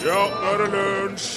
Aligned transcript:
Ja, 0.00 0.20
nå 0.32 0.52
er 0.54 0.62
det 0.62 0.66
lunsj! 0.72 1.32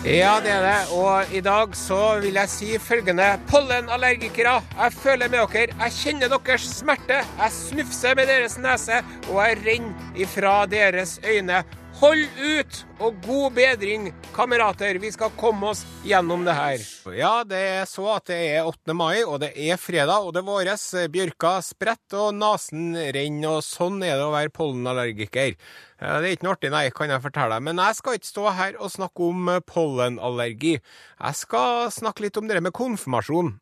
Ja, 0.00 0.38
det 0.42 0.50
er 0.50 0.64
det. 0.64 0.78
Og 0.96 1.34
i 1.36 1.42
dag 1.44 1.74
så 1.76 1.98
vil 2.22 2.34
jeg 2.34 2.48
si 2.50 2.70
følgende. 2.82 3.28
Pollenallergikere, 3.50 4.56
jeg 4.74 4.96
føler 4.96 5.28
med 5.28 5.44
dere. 5.52 5.76
Jeg 5.84 5.94
kjenner 5.98 6.32
deres 6.32 6.64
smerte. 6.80 7.20
Jeg 7.20 7.52
snufser 7.54 8.16
med 8.16 8.26
deres 8.32 8.56
nese, 8.58 9.02
og 9.28 9.42
jeg 9.44 9.60
renner 9.66 10.16
ifra 10.24 10.54
deres 10.66 11.20
øyne. 11.22 11.62
Hold 12.00 12.30
ut, 12.40 12.76
og 13.04 13.16
god 13.26 13.52
bedring, 13.58 14.06
kamerater. 14.32 14.96
Vi 15.02 15.10
skal 15.12 15.34
komme 15.36 15.74
oss 15.74 15.82
gjennom 16.00 16.46
det 16.46 16.54
her. 16.56 16.84
Ja, 17.12 17.32
det 17.44 17.60
er 17.60 17.84
så 17.84 18.06
at 18.14 18.30
det 18.30 18.38
er 18.54 18.64
8. 18.64 18.94
mai, 18.96 19.20
og 19.20 19.42
det 19.42 19.50
er 19.52 19.76
fredag, 19.76 20.24
og 20.24 20.32
det 20.32 20.40
våres. 20.46 20.86
Bjørka 21.12 21.58
spretter, 21.60 22.30
og 22.30 22.38
nesen 22.40 22.96
renner, 22.96 23.58
og 23.58 23.66
sånn 23.68 24.00
er 24.00 24.16
det 24.16 24.24
å 24.24 24.32
være 24.32 24.56
pollenallergiker. 24.56 25.58
Det 26.00 26.16
er 26.16 26.30
ikke 26.32 26.48
noe 26.48 26.56
artig, 26.56 26.72
nei, 26.72 26.86
kan 26.96 27.12
jeg 27.12 27.26
fortelle 27.26 27.58
deg. 27.58 27.68
Men 27.68 27.84
jeg 27.84 28.00
skal 28.00 28.16
ikke 28.16 28.32
stå 28.32 28.50
her 28.56 28.80
og 28.80 28.94
snakke 28.96 29.28
om 29.28 29.56
pollenallergi. 29.68 30.78
Jeg 30.80 31.42
skal 31.44 31.92
snakke 31.92 32.30
litt 32.30 32.40
om 32.40 32.48
det 32.48 32.64
med 32.64 32.72
konfirmasjon. 32.80 33.58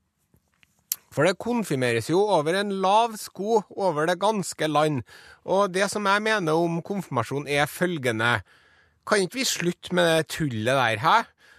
For 1.15 1.25
det 1.25 1.39
konfirmeres 1.41 2.11
jo 2.11 2.21
over 2.21 2.59
en 2.59 2.75
lav 2.83 3.17
sko 3.21 3.63
over 3.77 4.09
det 4.11 4.19
ganske 4.21 4.69
land. 4.69 5.03
Og 5.49 5.73
det 5.73 5.89
som 5.93 6.07
jeg 6.07 6.25
mener 6.25 6.59
om 6.59 6.83
konfirmasjon, 6.85 7.49
er 7.49 7.71
følgende. 7.71 8.39
Kan 9.09 9.25
ikke 9.25 9.41
vi 9.41 9.49
slutte 9.49 9.95
med 9.97 10.09
det 10.11 10.29
tullet 10.37 10.75
der, 10.77 11.01
hæ? 11.01 11.19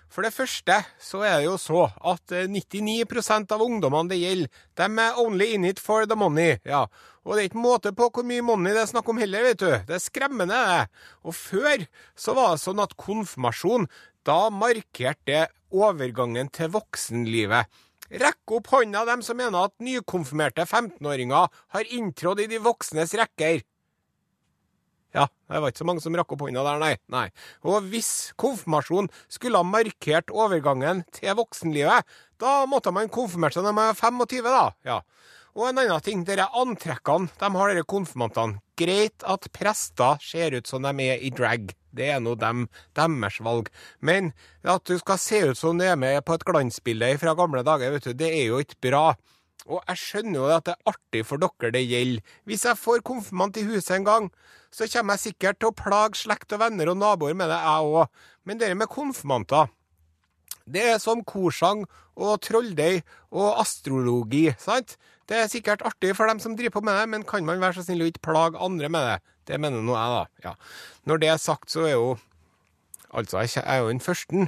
For 0.09 0.25
det 0.25 0.33
første 0.33 0.75
så 1.01 1.21
er 1.21 1.35
det 1.37 1.45
jo 1.45 1.55
så 1.61 1.83
at 2.11 2.33
99 2.49 3.05
av 3.53 3.61
ungdommene 3.61 4.09
det 4.09 4.17
gjelder, 4.17 4.49
de 4.77 4.87
er 5.03 5.19
only 5.21 5.51
in 5.53 5.65
it 5.69 5.79
for 5.79 6.05
the 6.05 6.17
money. 6.17 6.57
ja. 6.65 6.87
Og 7.25 7.35
det 7.35 7.43
er 7.43 7.49
ikke 7.51 7.61
måte 7.61 7.91
på 7.93 8.07
hvor 8.09 8.25
mye 8.25 8.41
money 8.41 8.73
det 8.73 8.81
er 8.81 8.89
snakk 8.89 9.09
om 9.11 9.19
heller, 9.21 9.43
vet 9.43 9.59
du. 9.61 9.69
Det 9.85 9.95
er 9.97 10.01
skremmende, 10.01 10.55
det. 10.55 10.87
Og 11.21 11.35
før 11.35 11.85
så 12.17 12.33
var 12.33 12.55
det 12.55 12.63
sånn 12.63 12.81
at 12.81 12.95
konfirmasjon, 12.97 13.85
da 14.25 14.49
markerte 14.49 15.27
det 15.29 15.43
overgangen 15.69 16.49
til 16.49 16.71
voksenlivet. 16.73 17.69
Rekk 18.09 18.55
opp 18.57 18.71
hånda 18.73 19.03
dem 19.05 19.21
som 19.25 19.37
mener 19.37 19.67
at 19.67 19.75
nykonfirmerte 19.85 20.65
15-åringer 20.65 21.49
har 21.75 21.91
inntrådt 21.93 22.41
i 22.41 22.47
de 22.49 22.61
voksnes 22.63 23.13
rekker. 23.17 23.61
Ja, 25.13 25.25
det 25.49 25.61
var 25.61 25.71
ikke 25.71 25.81
så 25.81 25.87
mange 25.89 26.03
som 26.03 26.17
rakk 26.17 26.33
opp 26.33 26.43
hånda 26.45 26.63
der, 26.65 26.81
nei. 26.81 26.95
nei. 27.09 27.27
Og 27.65 27.85
hvis 27.89 28.31
konfirmasjon 28.41 29.09
skulle 29.29 29.61
ha 29.61 29.65
markert 29.65 30.29
overgangen 30.33 31.03
til 31.15 31.37
voksenlivet, 31.37 32.05
da 32.41 32.63
måtte 32.69 32.93
man 32.93 33.09
konfirmert 33.13 33.57
seg 33.57 33.65
når 33.65 33.77
man 33.77 33.91
var 33.91 34.01
25, 34.01 34.49
da. 34.49 34.65
Ja. 34.85 34.99
Og 35.59 35.65
en 35.67 35.79
annen 35.81 36.03
ting, 36.05 36.21
dere 36.23 36.45
antrekkene 36.55 37.27
de 37.35 37.47
har, 37.51 37.71
dere 37.73 37.83
konfirmantene. 37.83 38.61
Greit 38.79 39.25
at 39.27 39.49
prester 39.51 40.21
ser 40.23 40.53
ut 40.55 40.69
som 40.69 40.85
de 40.85 40.93
er 41.03 41.19
i 41.19 41.33
drag. 41.35 41.73
Det 41.91 42.05
er 42.13 42.21
nå 42.23 42.37
dem, 42.39 42.69
deres 42.95 43.41
valg. 43.43 43.67
Men 43.99 44.29
at 44.63 44.85
du 44.87 44.95
skal 45.01 45.19
se 45.19 45.41
ut 45.49 45.59
som 45.59 45.75
du 45.75 45.83
er 45.83 45.99
med 45.99 46.21
på 46.23 46.37
et 46.37 46.45
glansbilde 46.47 47.09
fra 47.19 47.33
gamle 47.35 47.65
dager, 47.67 47.91
vet 47.91 48.07
du, 48.07 48.15
det 48.15 48.29
er 48.37 48.45
jo 48.53 48.61
ikke 48.63 48.79
bra. 48.87 49.03
Og 49.67 49.81
jeg 49.83 49.99
skjønner 49.99 50.39
jo 50.39 50.45
at 50.55 50.69
det 50.69 50.77
er 50.77 50.93
artig 50.93 51.25
for 51.27 51.43
dere 51.43 51.73
det 51.75 51.83
gjelder. 51.89 52.37
Hvis 52.47 52.63
jeg 52.69 52.79
får 52.79 53.03
konfirmant 53.09 53.59
i 53.59 53.65
huset 53.67 53.97
en 53.97 54.07
gang, 54.07 54.29
så 54.71 54.87
kommer 54.87 55.17
jeg 55.17 55.25
sikkert 55.33 55.59
til 55.59 55.73
å 55.73 55.75
plage 55.75 56.21
slekt 56.21 56.55
og 56.55 56.63
venner 56.63 56.93
og 56.93 57.01
naboer 57.01 57.35
med 57.35 57.51
det, 57.51 57.59
jeg 57.59 57.91
òg. 57.99 58.23
Men 58.47 58.63
det 58.63 58.71
med 58.79 58.87
konfirmanter 58.95 59.67
det 60.69 60.83
er 60.85 60.99
som 61.01 61.23
korsang 61.25 61.83
og 62.19 62.41
trolldeig 62.45 63.01
og 63.33 63.57
astrologi, 63.61 64.49
sant? 64.61 64.97
Det 65.29 65.37
er 65.37 65.51
sikkert 65.51 65.83
artig 65.85 66.15
for 66.17 66.29
dem 66.29 66.39
som 66.41 66.55
driver 66.57 66.79
på 66.79 66.85
med 66.87 66.97
det, 66.97 67.09
men 67.11 67.25
kan 67.27 67.45
man 67.45 67.61
være 67.61 67.77
så 67.77 67.85
snill 67.85 68.01
å 68.01 68.09
ikke 68.09 68.25
plage 68.31 68.61
andre 68.65 68.89
med 68.89 69.05
det? 69.05 69.17
Det 69.49 69.59
mener 69.61 69.83
nå 69.85 69.93
jeg, 69.93 70.15
da. 70.15 70.49
Ja. 70.49 70.55
Når 71.09 71.21
det 71.21 71.29
er 71.29 71.41
sagt, 71.41 71.71
så 71.73 71.85
er 71.85 71.95
jo 71.97 72.17
Altså, 73.09 73.39
jeg 73.41 73.63
er 73.65 73.79
jo 73.81 73.87
den 73.89 73.99
første 74.05 74.43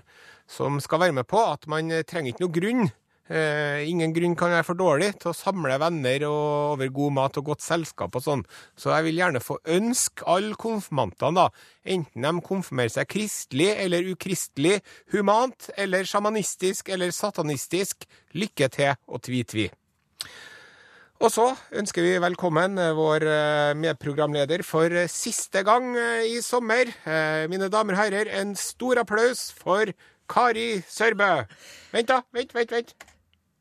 som 0.46 0.76
skal 0.84 1.00
være 1.02 1.16
med 1.18 1.26
på 1.26 1.40
at 1.42 1.64
man 1.66 1.88
trenger 2.06 2.30
ikke 2.30 2.44
noe 2.44 2.54
grunn. 2.54 2.92
Eh, 3.32 3.88
ingen 3.88 4.12
grunn 4.12 4.36
kan 4.36 4.52
være 4.52 4.66
for 4.68 4.78
dårlig 4.78 5.14
til 5.22 5.32
å 5.32 5.36
samle 5.38 5.78
venner 5.80 6.26
og 6.28 6.74
over 6.76 6.92
god 6.92 7.16
mat 7.16 7.40
og 7.40 7.48
godt 7.48 7.64
selskap 7.64 8.18
og 8.20 8.26
sånn. 8.26 8.44
Så 8.76 8.92
jeg 8.92 9.08
vil 9.08 9.22
gjerne 9.22 9.42
få 9.42 9.58
ønske 9.72 10.28
alle 10.30 10.58
konfirmantene, 10.60 11.46
da, 11.48 11.48
enten 11.96 12.28
de 12.28 12.46
konfirmerer 12.46 12.92
seg 12.92 13.10
kristelig 13.10 13.70
eller 13.86 14.12
ukristelig, 14.12 14.82
humant 15.16 15.72
eller 15.80 16.06
sjamanistisk 16.10 16.92
eller 16.92 17.16
satanistisk, 17.16 18.04
lykke 18.36 18.70
til 18.76 18.98
og 19.08 19.24
tvi-tvi. 19.24 19.70
Og 21.22 21.30
så 21.30 21.44
ønsker 21.78 22.02
vi 22.02 22.16
velkommen 22.18 22.80
vår 22.98 23.24
medprogramleder 23.78 24.64
for 24.66 24.90
siste 25.12 25.62
gang 25.68 25.94
i 26.26 26.40
sommer. 26.42 26.90
Mine 27.52 27.68
damer 27.70 27.94
og 27.94 28.00
herrer, 28.02 28.32
en 28.42 28.56
stor 28.58 29.04
applaus 29.04 29.52
for 29.54 29.92
Kari 30.32 30.82
Sørbø. 30.90 31.44
Vent, 31.94 32.10
da. 32.10 32.22
Vent, 32.34 32.56
vent, 32.58 32.74
vent. 32.74 32.96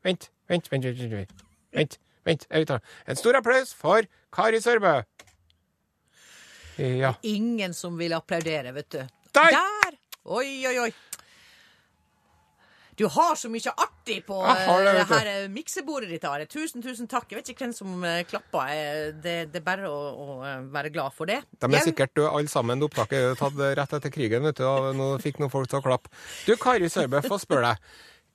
Vent, 0.05 0.31
vent, 0.49 0.73
vent. 0.73 0.85
vent, 0.89 1.13
vent. 1.13 1.37
vent, 1.77 1.99
vent. 2.25 2.47
Jeg 2.49 2.67
tar. 2.73 2.81
En 3.05 3.21
stor 3.21 3.37
applaus 3.37 3.75
for 3.77 4.09
Kari 4.33 4.61
Sørbø. 4.65 5.03
Ja. 6.79 7.13
Ingen 7.23 7.77
som 7.77 7.99
vil 8.01 8.17
applaudere, 8.17 8.73
vet 8.73 8.93
du. 8.93 9.05
Der! 9.37 9.53
Der! 9.53 10.01
Oi, 10.25 10.65
oi, 10.67 10.79
oi. 10.87 10.93
Du 12.97 13.09
har 13.09 13.37
så 13.37 13.53
mye 13.53 13.73
artig 14.01 14.27
på 14.27 14.41
det, 14.47 14.97
eh, 14.99 15.07
her 15.09 15.27
eh, 15.45 15.49
miksebordet 15.49 16.09
ditt. 16.11 16.25
Are. 16.25 16.47
Tusen, 16.47 16.83
tusen 16.83 17.09
takk. 17.09 17.31
Jeg 17.31 17.41
vet 17.41 17.51
ikke 17.53 17.67
hvem 17.67 17.75
som 17.77 18.05
eh, 18.05 18.23
klapper. 18.25 19.13
Det, 19.23 19.37
det 19.53 19.61
er 19.61 19.65
bare 19.67 19.89
å, 19.89 19.99
å 20.11 20.39
være 20.73 20.91
glad 20.91 21.13
for 21.17 21.27
det. 21.27 21.43
De 21.61 21.71
er 21.71 21.85
sikkert 21.85 22.15
døde 22.17 22.31
alle 22.31 22.49
sammen. 22.49 22.83
Opptaket 22.83 23.33
er 23.33 23.35
tatt 23.41 23.59
rett 23.81 23.99
etter 24.01 24.11
krigen, 24.15 24.43
vet 24.49 24.57
du, 24.61 24.67
og 24.67 24.95
nå 24.97 25.13
fikk 25.23 25.41
noen 25.41 25.53
folk 25.53 25.69
til 25.71 25.81
å 25.81 25.85
klappe. 25.85 26.11
Du, 26.47 26.57
Kari 26.61 26.89
Sørbø, 26.91 27.23
få 27.27 27.41
spørre 27.41 27.75
deg. 27.75 27.91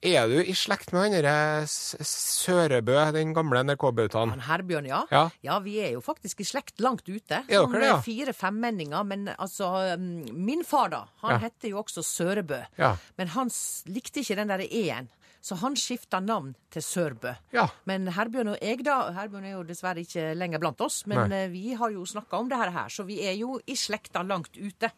Er 0.05 0.27
du 0.29 0.35
i 0.37 0.53
slekt 0.53 0.91
med 0.93 1.01
han 1.07 1.13
derre 1.15 1.65
Sørebø, 1.65 2.97
den 3.15 3.31
gamle 3.33 3.63
NRK-bautaen? 3.65 4.35
Han 4.35 4.43
Herbjørn, 4.45 4.85
ja. 4.89 4.99
Ja. 5.41 5.57
vi 5.63 5.79
er 5.81 5.95
jo 5.95 6.01
faktisk 6.05 6.43
i 6.43 6.47
slekt 6.47 6.83
langt 6.83 7.07
ute. 7.07 7.39
Er 7.47 7.65
dere 7.65 7.81
det, 7.81 7.89
ja? 7.89 7.97
fire 8.05 8.35
femmenninger. 8.35 9.07
Men 9.07 9.29
altså, 9.33 9.71
mm, 9.97 10.29
min 10.35 10.63
far, 10.67 10.91
da, 10.93 11.03
han 11.23 11.37
Ja. 11.37 11.39
heter 11.47 11.71
jo 11.71 11.81
også 11.81 12.03
Sørebø. 12.05 12.59
Ja. 12.77 12.95
Men 13.17 13.33
han 13.33 13.49
likte 13.89 14.21
ikke 14.21 14.35
den 14.35 14.51
derre 14.51 14.67
e-en, 14.69 15.09
så 15.45 15.57
han 15.61 15.75
skifta 15.77 16.17
navn 16.25 16.55
til 16.73 16.81
Sørbø. 16.81 17.35
Ja. 17.53 17.67
Men 17.85 18.07
Herbjørn 18.15 18.55
og 18.55 18.57
jeg, 18.65 18.81
da 18.87 18.95
Herbjørn 19.13 19.45
er 19.45 19.53
jo 19.59 19.63
dessverre 19.67 20.01
ikke 20.01 20.31
lenger 20.39 20.63
blant 20.63 20.81
oss, 20.81 21.03
men 21.11 21.29
Nei. 21.29 21.43
eh, 21.45 21.51
vi 21.53 21.75
har 21.77 21.93
jo 21.93 22.01
snakka 22.09 22.39
om 22.41 22.49
det 22.49 22.57
her, 22.63 22.73
så 22.89 23.05
vi 23.05 23.19
er 23.27 23.37
jo 23.37 23.59
i 23.69 23.77
slekta 23.77 24.25
langt 24.25 24.57
ute. 24.57 24.89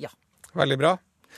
Ja. 0.00 0.08
Veldig 0.56 0.78
bra. 0.80 0.96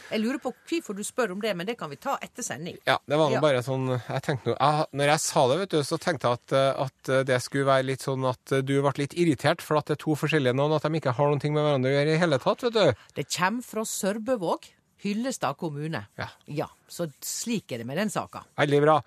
Jeg 0.08 0.22
lurer 0.22 0.38
på 0.40 0.54
hvorfor 0.70 0.96
du 0.96 1.02
spør 1.04 1.34
om 1.34 1.40
det, 1.42 1.50
men 1.58 1.66
det 1.68 1.74
kan 1.76 1.90
vi 1.92 1.98
ta 2.00 2.14
etter 2.24 2.40
sending. 2.46 2.78
Ja, 2.88 2.94
det 3.04 3.18
var 3.20 3.28
nå 3.28 3.34
Ja. 3.34 3.40
bare 3.44 3.58
sånn 3.66 3.90
jeg 3.92 4.22
tenkte 4.24 4.54
noe, 4.54 4.86
Når 4.96 5.10
jeg 5.10 5.20
sa 5.20 5.42
det, 5.50 5.58
vet 5.58 5.70
du, 5.74 5.82
så 5.84 5.98
tenkte 6.00 6.30
jeg 6.30 6.38
at, 6.40 6.52
eh, 6.56 6.82
at 6.86 7.26
det 7.28 7.42
skulle 7.42 7.66
være 7.68 7.84
litt 7.90 8.00
sånn 8.00 8.24
at 8.30 8.52
eh, 8.56 8.62
du 8.64 8.78
ble 8.80 8.92
litt 8.96 9.12
irritert 9.20 9.60
for 9.60 9.76
at 9.76 9.90
det 9.90 9.98
er 9.98 10.04
to 10.06 10.14
forskjellige 10.16 10.54
navn, 10.56 10.72
at 10.78 10.86
de 10.86 10.96
ikke 11.02 11.12
har 11.18 11.28
noe 11.34 11.50
med 11.52 11.60
hverandre 11.66 11.90
å 11.92 11.96
gjøre 11.98 12.14
i 12.14 12.22
hele 12.22 12.38
tatt, 12.40 12.62
vet 12.62 12.72
du. 12.72 13.04
Det 13.18 13.26
kommer 13.36 13.62
fra 13.68 13.84
Sørbøvåg, 13.84 14.70
Hyllestad 15.02 15.56
kommune. 15.58 16.04
Ja. 16.16 16.28
ja. 16.46 16.68
Så 16.88 17.08
slik 17.24 17.72
er 17.72 17.82
det 17.82 17.86
med 17.88 17.98
den 17.98 18.10
saka. 18.12 18.44
Veldig 18.60 18.82
bra. 18.84 19.00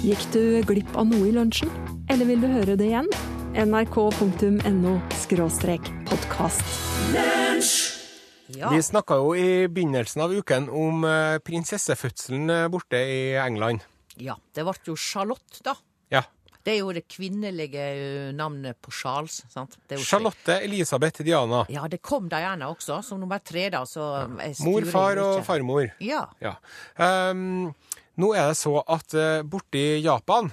Gikk 0.00 0.22
du 0.32 0.42
glipp 0.68 0.94
av 0.96 1.10
noe 1.10 1.28
i 1.28 1.34
lunsjen? 1.34 1.72
Eller 2.08 2.28
vil 2.28 2.40
du 2.40 2.48
høre 2.48 2.78
det 2.78 2.88
igjen? 2.88 3.10
nrk.no 3.58 4.94
podkast. 6.08 6.64
Ja. 8.56 8.70
Vi 8.72 8.80
snakka 8.82 9.18
jo 9.20 9.34
i 9.36 9.68
begynnelsen 9.68 10.22
av 10.24 10.32
uken 10.32 10.70
om 10.72 11.04
eh, 11.04 11.36
prinsessefødselen 11.44 12.48
eh, 12.50 12.68
borte 12.72 12.96
i 12.96 13.34
England. 13.36 13.84
ja. 14.16 14.38
Det 14.54 14.64
ble 14.64 14.74
jo 14.86 14.96
Charlotte, 14.96 15.60
da. 15.64 15.74
Det 16.68 16.74
er 16.76 16.82
jo 16.82 16.92
det 16.92 17.06
kvinnelige 17.08 17.80
eh, 17.80 18.30
navnet 18.36 18.76
på 18.84 18.92
Charles. 18.92 19.40
sant? 19.48 19.78
Det 19.88 19.96
Charlotte 20.04 20.58
Elisabeth 20.66 21.24
Diana. 21.24 21.62
Ja, 21.72 21.86
det 21.88 22.02
kom 22.04 22.28
Diana 22.28 22.68
også, 22.68 23.00
som 23.06 23.22
nummer 23.22 23.40
tre, 23.40 23.70
da. 23.72 23.86
Så 23.88 24.04
jeg 24.36 24.58
Mor, 24.66 24.84
far 24.92 25.16
og 25.22 25.40
farmor. 25.48 25.88
Ja. 26.04 26.26
Ja. 26.44 26.58
Um, 27.00 27.72
nå 28.20 28.34
er 28.36 28.50
det 28.52 28.58
så 28.60 28.74
at 28.84 29.16
uh, 29.16 29.40
borti 29.48 30.02
Japan 30.04 30.52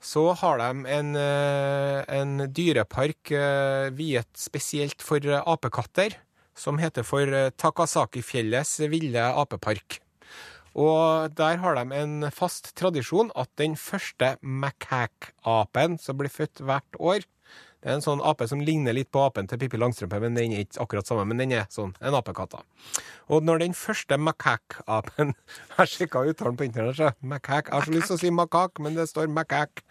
så 0.00 0.30
har 0.32 0.62
de 0.62 0.94
en, 0.94 1.14
uh, 1.18 2.00
en 2.08 2.46
dyrepark 2.54 3.32
uh, 3.34 3.90
viet 3.98 4.30
spesielt 4.38 5.02
for 5.02 5.20
eh, 5.26 5.42
apekatter, 5.42 6.14
som 6.58 6.78
heter 6.78 7.04
for 7.06 7.30
Takasakifjellets 7.58 8.78
ville 8.90 9.28
apepark. 9.42 10.00
Og 10.76 11.32
der 11.38 11.60
har 11.62 11.78
de 11.78 11.96
en 11.96 12.28
fast 12.34 12.74
tradisjon 12.78 13.32
at 13.38 13.50
den 13.58 13.76
første 13.76 14.36
macaque-apen 14.42 15.98
som 16.02 16.18
blir 16.18 16.32
født 16.32 16.64
hvert 16.64 16.98
år 16.98 17.26
Det 17.78 17.92
er 17.92 17.94
en 17.94 18.02
sånn 18.02 18.20
ape 18.26 18.48
som 18.50 18.58
ligner 18.58 18.90
litt 18.92 19.12
på 19.14 19.20
apen 19.22 19.46
til 19.46 19.60
Pippi 19.60 19.78
Langstrømpe, 19.78 20.18
men 20.18 20.34
den 20.34 20.50
er 20.50 20.64
ikke 20.64 20.80
akkurat 20.82 21.06
samme. 21.06 21.22
Men 21.30 21.38
den 21.38 21.52
er 21.54 21.68
sånn, 21.70 21.92
en 22.02 22.16
apekatt. 22.18 22.56
Og 23.30 23.46
når 23.46 23.62
den 23.62 23.76
første 23.78 24.18
macaque-apen 24.18 25.30
Jeg 25.76 25.92
sjekka 25.92 26.24
uttalen 26.26 26.58
på 26.58 26.66
internett. 26.66 26.98
Jeg 26.98 27.70
har 27.70 27.86
så 27.86 27.94
lyst 27.94 28.10
til 28.10 28.18
å 28.18 28.22
si 28.24 28.32
makak, 28.34 28.82
men 28.82 28.98
det 28.98 29.06
står 29.06 29.30
macaque. 29.30 29.86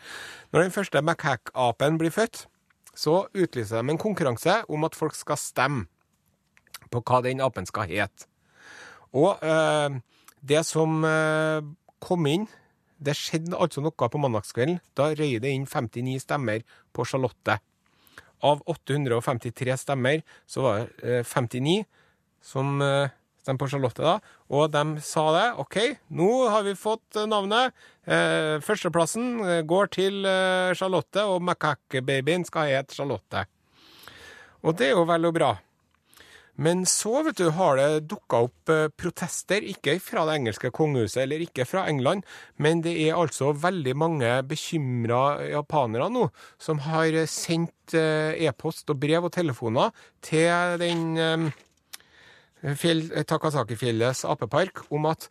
Når 0.51 0.67
den 0.67 0.75
første 0.75 1.01
macaque-apen 1.01 1.95
blir 2.01 2.11
født, 2.11 2.43
så 2.91 3.21
utlyser 3.31 3.79
de 3.79 3.93
en 3.95 4.01
konkurranse 4.01 4.59
om 4.67 4.83
at 4.83 4.97
folk 4.97 5.15
skal 5.15 5.39
stemme. 5.39 5.87
på 6.91 7.01
hva 7.03 7.19
den 7.23 7.41
apen 7.43 7.65
skal 7.67 7.87
hete. 7.89 8.27
Og 9.11 9.41
eh, 9.43 9.97
det 10.41 10.63
som 10.67 11.03
eh, 11.05 11.65
kom 12.03 12.27
inn 12.29 12.47
Det 12.97 13.13
skjedde 13.13 13.57
altså 13.57 13.81
noe 13.85 13.93
på 13.93 14.19
mandagskvelden. 14.21 14.79
Da 14.97 15.11
røy 15.13 15.37
det 15.37 15.51
inn 15.53 15.67
59 15.69 16.17
stemmer 16.23 16.63
på 16.97 17.05
Charlotte. 17.05 17.59
Av 18.41 18.63
853 18.65 19.75
stemmer 19.77 20.23
så 20.49 20.63
var 20.65 20.79
det 20.81 21.19
eh, 21.19 21.27
59 21.29 21.83
som 22.41 22.81
eh, 22.81 23.13
stemte 23.47 23.63
på 23.63 23.69
Charlotte, 23.71 24.03
da. 24.03 24.17
Og 24.51 24.71
de 24.71 25.03
sa 25.03 25.25
det. 25.35 25.45
OK, 25.61 25.77
nå 26.09 26.31
har 26.51 26.65
vi 26.67 26.75
fått 26.77 27.19
eh, 27.19 27.27
navnet. 27.29 27.75
Eh, 28.07 28.57
førsteplassen 28.63 29.29
eh, 29.45 29.61
går 29.67 29.93
til 29.95 30.25
eh, 30.27 30.73
Charlotte, 30.77 31.23
og 31.23 31.45
Macaque-babyen 31.47 32.45
skal 32.47 32.73
hete 32.73 32.97
Charlotte. 32.97 33.45
Og 34.65 34.75
det 34.77 34.89
er 34.89 34.97
jo 34.97 35.07
vel 35.07 35.29
og 35.29 35.37
bra. 35.37 35.53
Men 36.57 36.85
så 36.89 37.21
vet 37.25 37.37
du, 37.37 37.51
har 37.53 37.77
det 37.77 38.07
dukka 38.09 38.39
opp 38.47 38.71
eh, 38.73 38.87
protester, 38.89 39.61
ikke 39.61 39.97
fra 40.01 40.25
det 40.25 40.39
engelske 40.39 40.71
kongehuset 40.73 41.21
eller 41.23 41.43
ikke 41.45 41.67
fra 41.69 41.85
England, 41.89 42.25
men 42.57 42.81
det 42.85 42.95
er 43.03 43.17
altså 43.17 43.51
veldig 43.53 43.93
mange 43.97 44.31
bekymra 44.49 45.21
japanere 45.51 46.09
nå 46.13 46.25
som 46.61 46.81
har 46.87 47.13
eh, 47.13 47.29
sendt 47.29 47.93
eh, 47.97 48.33
e-post 48.49 48.89
og 48.89 48.97
brev 49.03 49.29
og 49.29 49.35
telefoner 49.37 49.93
til 50.25 50.81
den 50.81 51.51
fjell, 52.81 53.05
Takasaki-fjellets 53.29 54.25
apepark 54.25 54.87
om 54.89 55.05
at 55.13 55.29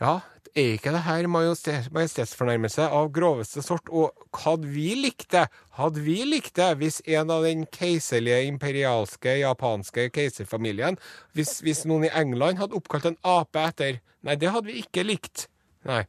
ja, 0.00 0.20
er 0.50 0.74
ikke 0.74 0.92
det 0.94 1.02
her 1.04 1.28
majestetsfornærmelse 1.30 2.88
av 2.90 3.10
groveste 3.14 3.62
sort? 3.62 3.90
Og 3.92 4.10
hadde 4.42 4.70
vi 4.72 4.88
likt 4.98 5.30
det, 5.34 5.46
hadde 5.78 6.02
vi 6.04 6.18
likt 6.26 6.56
det 6.58 6.70
hvis 6.80 7.00
en 7.06 7.30
av 7.30 7.46
den 7.46 7.66
keiserlige, 7.70 8.42
imperialske, 8.50 9.36
japanske 9.44 10.08
keiserfamilien 10.14 10.98
hvis, 11.38 11.60
hvis 11.62 11.84
noen 11.86 12.08
i 12.08 12.14
England 12.18 12.62
hadde 12.62 12.78
oppkalt 12.78 13.12
en 13.12 13.20
ape 13.22 13.66
etter 13.70 14.00
Nei, 14.20 14.34
det 14.36 14.50
hadde 14.52 14.68
vi 14.68 14.82
ikke 14.82 15.00
likt. 15.00 15.46
Nei. 15.88 16.02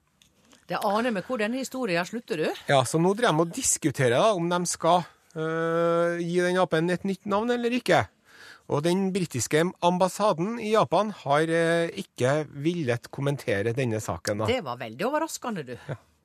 Det 0.68 0.82
aner 0.84 1.14
meg 1.16 1.24
hvor 1.28 1.40
denne 1.40 1.62
historien 1.62 2.04
slutter, 2.04 2.42
du. 2.44 2.64
Ja, 2.68 2.82
så 2.84 3.00
nå 3.00 3.14
driver 3.16 3.38
de 3.38 3.46
og 3.46 3.54
diskuterer 3.56 4.18
da, 4.18 4.34
om 4.36 4.50
de 4.52 4.60
skal 4.68 5.06
øh, 5.40 6.20
gi 6.20 6.42
den 6.44 6.60
apen 6.60 6.92
et 6.92 7.08
nytt 7.08 7.24
navn 7.32 7.56
eller 7.56 7.72
ikke. 7.78 8.02
Og 8.70 8.84
den 8.86 9.10
britiske 9.14 9.64
ambassaden 9.82 10.60
i 10.60 10.72
Japan 10.76 11.12
har 11.24 11.50
øh, 11.50 11.90
ikke 12.04 12.46
villet 12.52 13.10
kommentere 13.12 13.74
denne 13.74 14.00
saken. 14.00 14.44
da. 14.44 14.46
Det 14.52 14.62
var 14.64 14.78
veldig 14.78 15.06
overraskende, 15.08 15.64
du. 15.64 15.76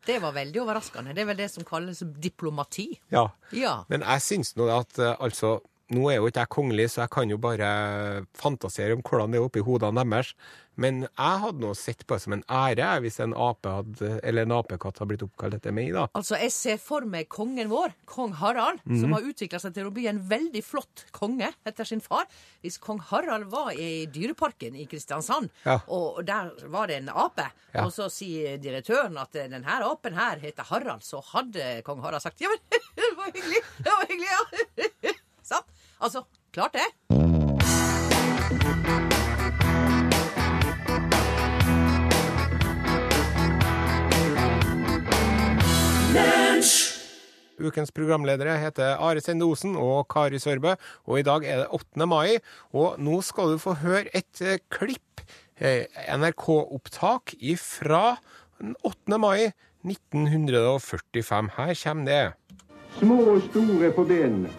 Det 0.07 0.21
var 0.23 0.33
veldig 0.37 0.61
overraskende. 0.63 1.15
Det 1.15 1.25
er 1.25 1.31
vel 1.33 1.41
det 1.41 1.49
som 1.51 1.65
kalles 1.67 2.03
diplomati. 2.23 3.01
Ja. 3.11 3.27
Ja. 3.53 3.81
Men 3.89 4.05
jeg 4.07 4.23
syns 4.23 4.55
nå 4.57 4.69
at 4.71 4.99
øh, 5.03 5.15
altså 5.19 5.57
Nå 5.95 6.09
er 6.11 6.17
jo 6.19 6.27
ikke 6.27 6.43
jeg 6.43 6.49
kongelig, 6.51 6.89
så 6.91 7.05
jeg 7.05 7.11
kan 7.15 7.31
jo 7.31 7.37
bare 7.39 8.25
fantasere 8.35 8.97
om 8.97 9.03
hvordan 9.07 9.31
det 9.31 9.39
er 9.39 9.45
oppi 9.47 9.63
hodene 9.63 10.03
deres. 10.11 10.33
Men 10.77 11.05
jeg 11.07 11.41
hadde 11.41 11.63
nå 11.63 11.71
sett 11.79 12.03
på 12.05 12.17
det 12.19 12.23
som 12.27 12.35
en 12.37 12.43
ære 12.53 12.89
hvis 13.01 13.15
en 13.25 13.33
ape 13.33 13.71
hadde, 13.73 14.09
eller 14.29 14.45
en 14.45 14.53
apekatt 14.59 14.99
hadde 15.01 15.09
blitt 15.09 15.23
oppkalt 15.25 15.55
etter 15.57 15.73
meg. 15.73 15.93
da. 15.95 16.03
Altså, 16.19 16.37
Jeg 16.43 16.53
ser 16.53 16.77
for 16.83 17.07
meg 17.09 17.29
kongen 17.33 17.71
vår, 17.71 17.95
kong 18.05 18.35
Harald, 18.43 18.81
Mhm. 18.85 19.01
som 19.01 19.13
har 19.13 19.23
utvikla 19.23 19.61
seg 19.63 19.73
til 19.75 19.87
å 19.87 19.93
bli 19.95 20.07
en 20.07 20.19
veldig 20.29 20.63
flott 20.65 21.05
konge 21.13 21.49
etter 21.65 21.85
sin 21.87 22.01
far. 22.01 22.27
Hvis 22.63 22.79
kong 22.79 22.99
Harald 22.99 23.45
var 23.47 23.71
i 23.73 24.05
Dyreparken 24.07 24.77
i 24.77 24.85
Kristiansand, 24.87 25.49
Ja. 25.65 25.79
og 25.89 26.27
der 26.27 26.51
var 26.69 26.89
det 26.89 26.97
en 26.97 27.09
ape, 27.09 27.47
Ja. 27.75 27.85
og 27.87 27.93
så 27.93 28.11
sier 28.11 28.59
direktøren 28.59 29.17
at 29.19 29.33
denne 29.33 29.65
apen 29.65 30.13
her 30.15 30.37
heter 30.41 30.65
Harald, 30.65 31.01
så 31.03 31.23
hadde 31.25 31.83
kong 31.85 32.03
Harald 32.03 32.21
sagt 32.23 32.41
ja, 32.41 32.49
men 32.49 32.59
det 32.97 33.17
var 33.17 33.31
hyggelig, 33.33 33.63
det 33.79 33.93
var 33.93 34.07
hyggelig, 34.07 34.29
ja. 34.29 35.13
Sant? 35.47 35.67
Altså, 36.03 36.25
klart 36.51 36.75
det. 36.75 36.87
Ukens 47.57 47.91
programledere 47.95 48.59
heter 48.61 48.99
Are 49.01 49.21
Sende 49.23 49.47
Osen 49.49 49.79
og 49.81 50.09
Kari 50.13 50.39
Sørbø, 50.43 50.75
og 51.07 51.21
i 51.21 51.25
dag 51.25 51.47
er 51.47 51.63
det 51.63 51.69
8. 51.73 52.09
mai. 52.11 52.37
Og 52.75 52.99
nå 53.01 53.21
skal 53.25 53.55
du 53.55 53.63
få 53.63 53.79
høre 53.81 54.11
et 54.13 54.43
eh, 54.43 54.59
klipp, 54.69 55.23
eh, 55.63 55.87
NRK-opptak 56.13 57.37
fra 57.63 58.19
8. 58.61 59.21
mai 59.23 59.53
1945. 59.87 61.55
Her 61.57 61.79
kommer 61.85 62.11
det. 62.11 62.25
Små 62.99 63.21
og 63.37 63.47
store 63.49 63.93
på 63.93 64.05
benene. 64.09 64.51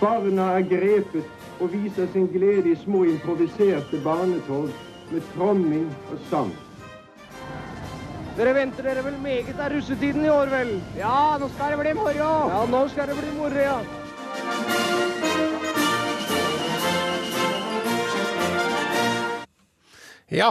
Barna 0.00 0.50
er 0.58 0.64
grepet 0.68 1.24
og 1.60 1.70
viser 1.72 2.08
sin 2.12 2.26
glede 2.28 2.68
i 2.68 2.76
små 2.76 3.04
improviserte 3.08 4.00
barnetog 4.04 4.68
med 5.08 5.22
tromming 5.34 5.86
og 6.12 6.18
sang. 6.30 6.50
Dere 8.36 8.52
venter 8.52 8.84
dere 8.84 9.04
vel 9.06 9.16
meget 9.22 9.56
av 9.56 9.72
russetiden 9.72 10.26
i 10.26 10.28
år, 10.28 10.50
vel? 10.52 10.74
Ja, 10.98 11.38
nå 11.40 11.48
skal 11.54 11.72
det 11.72 11.78
bli 11.80 11.94
moro. 11.96 12.26
Ja, 12.52 12.58
nå 12.68 12.82
skal 12.92 13.08
det 13.08 13.16
bli 13.16 13.32
moro, 13.38 13.56
ja. 13.56 13.78
Ja, 20.28 20.50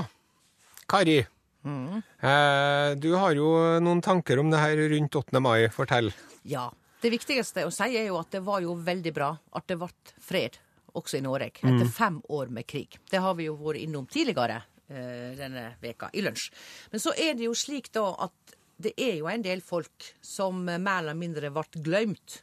Kari. 0.89 1.19
Eh, 1.65 2.89
du 2.97 3.11
har 3.13 3.37
jo 3.37 3.51
noen 3.83 4.01
tanker 4.01 4.41
om 4.41 4.49
det 4.49 4.63
her 4.63 4.81
rundt 4.95 5.21
8. 5.21 5.41
mai. 5.43 5.67
Fortell. 5.69 6.09
Ja. 6.41 6.71
Det 7.05 7.11
viktigste 7.13 7.61
å 7.67 7.69
si 7.69 7.85
er 7.99 8.07
jo 8.07 8.15
at 8.17 8.31
det 8.33 8.39
var 8.41 8.63
jo 8.65 8.71
veldig 8.81 9.11
bra 9.13 9.27
at 9.29 9.67
det 9.69 9.75
ble 9.77 9.91
fred 10.25 10.55
også 10.97 11.19
i 11.19 11.21
Norge 11.21 11.61
etter 11.61 11.85
fem 11.93 12.15
år 12.33 12.49
med 12.49 12.65
krig. 12.65 12.97
Det 13.11 13.21
har 13.21 13.35
vi 13.37 13.45
jo 13.45 13.53
vært 13.59 13.83
innom 13.83 14.07
tidligere 14.09 14.55
eh, 14.89 15.35
denne 15.37 15.67
veka 15.83 16.09
i 16.17 16.23
lunsj. 16.25 16.47
Men 16.89 17.03
så 17.03 17.13
er 17.13 17.37
det 17.37 17.45
jo 17.45 17.53
slik 17.53 17.91
da 17.93 18.07
at 18.25 18.55
det 18.81 18.95
er 18.97 19.19
jo 19.19 19.29
en 19.29 19.45
del 19.45 19.61
folk 19.61 20.07
som 20.17 20.65
mer 20.65 21.03
eller 21.03 21.19
mindre 21.19 21.53
ble 21.53 21.83
glemt 21.85 22.39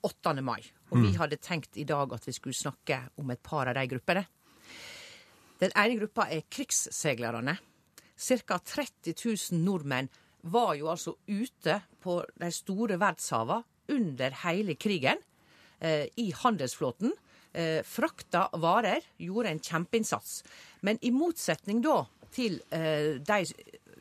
8. 0.00 0.32
mai. 0.40 0.64
Og 0.88 1.02
vi 1.02 1.12
hadde 1.20 1.36
tenkt 1.36 1.76
i 1.76 1.84
dag 1.84 2.16
at 2.16 2.24
vi 2.24 2.32
skulle 2.32 2.56
snakke 2.56 3.02
om 3.20 3.36
et 3.36 3.44
par 3.44 3.68
av 3.68 3.76
de 3.76 3.84
gruppene. 3.92 4.24
Den 5.60 5.76
ene 5.76 6.00
gruppa 6.00 6.30
er 6.32 6.48
krigsseilerne. 6.48 7.58
Ca. 8.16 8.62
30 8.64 9.12
000 9.12 9.60
nordmenn 9.60 10.08
var 10.48 10.72
jo 10.80 10.88
altså 10.88 11.18
ute 11.28 11.82
på 12.00 12.22
de 12.32 12.54
store 12.64 12.96
verdshava 12.96 13.60
under 13.92 14.34
hele 14.44 14.74
krigen 14.74 15.18
eh, 15.80 16.06
i 16.14 16.32
handelsflåten. 16.36 17.12
Eh, 17.52 17.82
frakta 17.82 18.48
varer, 18.52 19.00
gjorde 19.16 19.48
en 19.48 19.60
kjempeinnsats. 19.60 20.44
Men 20.80 20.98
i 21.00 21.10
motsetning 21.10 21.80
da 21.84 22.02
til 22.34 22.60
eh, 22.70 23.16
de 23.20 23.40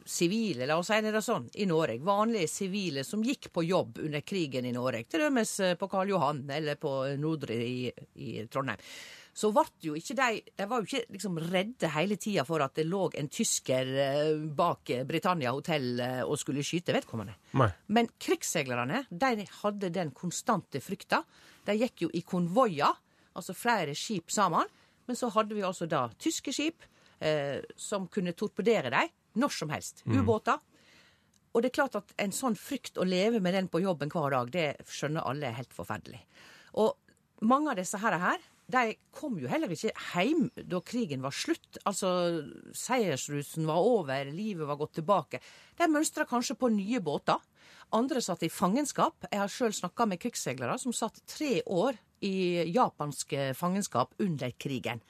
sivile, 0.06 0.68
la 0.70 0.78
oss 0.78 0.92
si 0.92 1.02
det 1.02 1.22
sånn, 1.26 1.48
i 1.58 1.66
Norge, 1.66 1.98
vanlige 2.06 2.50
sivile 2.52 3.04
som 3.08 3.24
gikk 3.26 3.50
på 3.54 3.64
jobb 3.66 4.02
under 4.04 4.22
krigen 4.22 4.68
i 4.70 4.74
Norge, 4.76 5.08
til 5.10 5.24
dømes 5.26 5.54
på 5.80 5.90
Karl 5.90 6.12
Johan 6.14 6.44
eller 6.54 6.78
på 6.78 6.92
Nordre 7.18 7.58
i, 7.58 7.88
i 8.22 8.44
Trondheim 8.52 8.84
så 9.36 9.50
ble 9.52 9.66
jo 9.84 9.96
ikke 10.00 10.16
de 10.16 10.28
De 10.56 10.68
var 10.70 10.82
jo 10.82 10.88
ikke 10.88 11.12
liksom 11.12 11.40
redde 11.52 11.90
hele 11.92 12.16
tida 12.22 12.46
for 12.48 12.64
at 12.64 12.78
det 12.78 12.86
lå 12.88 13.10
en 13.20 13.28
tysker 13.32 13.92
eh, 14.00 14.46
bak 14.56 14.94
Britannia 15.08 15.52
hotell 15.56 16.00
eh, 16.00 16.22
og 16.24 16.40
skulle 16.40 16.64
skyte 16.64 16.96
vedkommende. 16.96 17.36
Nei. 17.60 17.68
Men 17.92 18.08
krigsseilerne 18.16 19.04
de 19.12 19.48
hadde 19.60 19.92
den 19.92 20.14
konstante 20.16 20.80
frykta. 20.84 21.22
De 21.68 21.76
gikk 21.76 22.06
jo 22.06 22.12
i 22.16 22.24
konvoier, 22.24 22.96
altså 23.36 23.58
flere 23.58 23.96
skip 23.98 24.32
sammen. 24.32 24.72
Men 25.06 25.20
så 25.20 25.30
hadde 25.36 25.58
vi 25.58 25.66
altså 25.68 25.88
da 25.90 26.08
tyske 26.16 26.56
skip 26.56 26.88
eh, 27.20 27.60
som 27.76 28.08
kunne 28.08 28.34
torpedere 28.38 28.94
dem 28.94 29.12
når 29.36 29.52
som 29.52 29.76
helst. 29.76 30.06
Ubåter. 30.08 30.62
Og 31.52 31.64
det 31.64 31.74
er 31.74 31.76
klart 31.76 32.00
at 32.00 32.12
en 32.24 32.34
sånn 32.36 32.56
frykt 32.60 32.98
å 33.00 33.08
leve 33.08 33.42
med 33.44 33.56
den 33.56 33.68
på 33.72 33.84
jobben 33.84 34.12
hver 34.12 34.32
dag, 34.32 34.52
det 34.52 34.88
skjønner 34.92 35.28
alle 35.28 35.50
er 35.50 35.60
helt 35.60 35.76
forferdelig. 35.76 36.24
Og 36.80 36.96
mange 37.48 37.72
av 37.72 37.80
disse 37.80 38.00
her, 38.00 38.16
her 38.20 38.44
de 38.72 38.96
kom 39.14 39.36
jo 39.38 39.50
heller 39.50 39.70
ikke 39.72 39.92
hjem 39.94 40.48
da 40.58 40.80
krigen 40.86 41.22
var 41.26 41.34
slutt. 41.36 41.78
Altså, 41.86 42.10
seiersrusen 42.74 43.68
var 43.70 43.86
over, 43.86 44.32
livet 44.34 44.66
var 44.68 44.80
gått 44.80 44.96
tilbake. 45.00 45.42
De 45.78 45.88
mønstra 45.92 46.26
kanskje 46.30 46.58
på 46.58 46.72
nye 46.74 47.02
båter. 47.04 47.42
Andre 47.94 48.22
satt 48.26 48.44
i 48.44 48.50
fangenskap. 48.50 49.28
Jeg 49.30 49.42
har 49.44 49.52
sjøl 49.52 49.76
snakka 49.76 50.08
med 50.10 50.22
krigsseilere 50.24 50.78
som 50.82 50.96
satt 50.96 51.22
tre 51.30 51.60
år 51.70 52.00
i 52.26 52.66
japansk 52.74 53.36
fangenskap 53.58 54.16
under 54.24 54.56
krigen. 54.58 55.04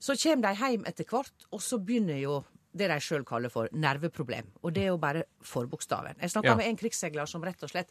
Så 0.00 0.16
kommer 0.18 0.48
de 0.48 0.58
hjem 0.58 0.88
etter 0.88 1.06
hvert, 1.06 1.46
og 1.52 1.62
så 1.62 1.78
begynner 1.78 2.18
jo 2.18 2.40
det 2.80 2.88
de 2.90 2.96
sjøl 3.04 3.24
kaller 3.28 3.52
for 3.52 3.68
nerveproblem. 3.76 4.48
Og 4.64 4.72
det 4.74 4.82
er 4.86 4.90
jo 4.90 4.98
bare 5.00 5.22
forbokstaven. 5.46 6.16
Jeg 6.20 6.32
snakka 6.32 6.50
Ja. 6.50 6.56
med 6.58 6.66
en 6.70 6.78
krigsseiler 6.80 7.28
som 7.28 7.44
rett 7.44 7.62
og 7.62 7.70
slett 7.70 7.90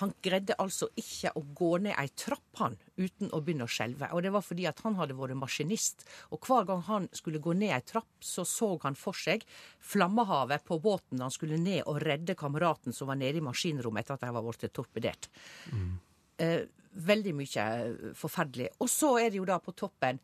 Han 0.00 0.10
greide 0.26 0.56
altså 0.58 0.88
ikke 0.98 1.30
å 1.38 1.42
gå 1.54 1.68
ned 1.80 1.94
ei 1.96 2.08
trapp, 2.18 2.42
han, 2.58 2.76
uten 2.98 3.30
å 3.30 3.38
begynne 3.40 3.62
å 3.62 3.70
skjelve. 3.70 4.08
Og 4.12 4.24
det 4.24 4.32
var 4.34 4.42
fordi 4.42 4.66
at 4.66 4.80
han 4.82 4.96
hadde 4.98 5.14
vært 5.14 5.36
maskinist. 5.38 6.02
Og 6.32 6.40
hver 6.42 6.66
gang 6.66 6.82
han 6.88 7.08
skulle 7.14 7.38
gå 7.38 7.54
ned 7.54 7.70
ei 7.70 7.80
trapp, 7.80 8.08
så 8.20 8.42
så 8.44 8.72
han 8.82 8.96
for 8.98 9.12
seg 9.14 9.44
flammehavet 9.78 10.64
på 10.66 10.80
båten 10.82 11.20
han 11.22 11.30
skulle 11.30 11.60
ned 11.62 11.84
og 11.86 12.02
redde 12.02 12.34
kameraten 12.34 12.92
som 12.92 13.06
var 13.06 13.14
nede 13.20 13.38
i 13.38 13.40
maskinrommet 13.40 14.02
etter 14.02 14.14
at 14.14 14.20
de 14.26 14.32
var 14.34 14.42
blitt 14.42 14.72
torpedert. 14.74 15.28
Eh, 16.38 16.64
veldig 16.94 17.34
mye 17.38 17.64
forferdelig. 18.18 18.68
Og 18.82 18.88
så 18.90 19.14
er 19.22 19.30
det 19.30 19.38
jo 19.38 19.46
da 19.46 19.60
på 19.62 19.74
toppen 19.78 20.18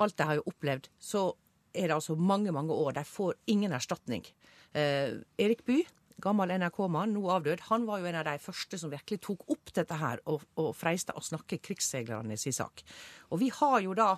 alt 0.00 0.16
de 0.16 0.24
har 0.24 0.34
jo 0.40 0.42
opplevd, 0.50 0.88
så 0.98 1.34
er 1.74 1.88
det 1.88 1.96
altså 1.96 2.16
mange, 2.16 2.52
mange 2.54 2.74
år. 2.74 2.94
De 2.96 3.04
får 3.08 3.34
ingen 3.50 3.72
erstatning. 3.72 4.24
Eh, 4.72 5.18
Erik 5.40 5.64
Bye, 5.68 5.88
gammel 6.22 6.52
NRK-mann, 6.54 7.14
nå 7.16 7.24
avdød, 7.34 7.66
han 7.68 7.86
var 7.88 8.00
jo 8.00 8.08
en 8.10 8.20
av 8.20 8.28
de 8.28 8.36
første 8.42 8.78
som 8.78 8.92
virkelig 8.92 9.22
tok 9.26 9.44
opp 9.52 9.72
dette 9.74 9.98
her 9.98 10.22
og, 10.30 10.44
og 10.60 10.72
freiste 10.78 11.14
å 11.16 11.24
snakke 11.24 11.60
krigsseilerne 11.64 12.38
sin 12.40 12.54
sak. 12.56 12.84
Og 13.30 13.42
vi 13.42 13.50
har 13.54 13.80
jo 13.84 13.96
da 13.98 14.14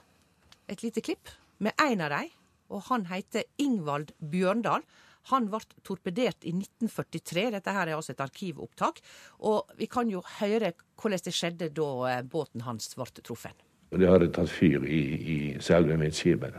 et 0.71 0.85
lite 0.85 1.05
klipp 1.05 1.33
med 1.65 1.77
en 1.81 2.05
av 2.05 2.13
dem, 2.15 2.31
og 2.73 2.87
han 2.89 3.09
heter 3.11 3.47
Ingvald 3.61 4.15
Bjørndal. 4.19 4.85
Han 5.31 5.49
ble 5.49 5.61
torpedert 5.87 6.45
i 6.45 6.53
1943. 6.53 7.47
Dette 7.55 7.73
her 7.73 7.89
er 7.89 7.97
altså 7.97 8.13
et 8.13 8.23
arkivopptak. 8.25 9.01
Og 9.49 9.71
vi 9.79 9.89
kan 9.89 10.11
jo 10.13 10.21
høre 10.41 10.75
hvordan 11.01 11.25
det 11.25 11.33
skjedde 11.37 11.71
da 11.77 11.89
eh, 12.11 12.25
båten 12.25 12.65
hans 12.67 12.91
ble 12.97 13.09
truffet. 13.25 13.65
De 13.95 14.09
hadde 14.09 14.33
tatt 14.35 14.51
fyr 14.51 14.85
i, 14.85 15.03
i 15.15 15.37
selve 15.63 15.97
midtskipet. 16.01 16.59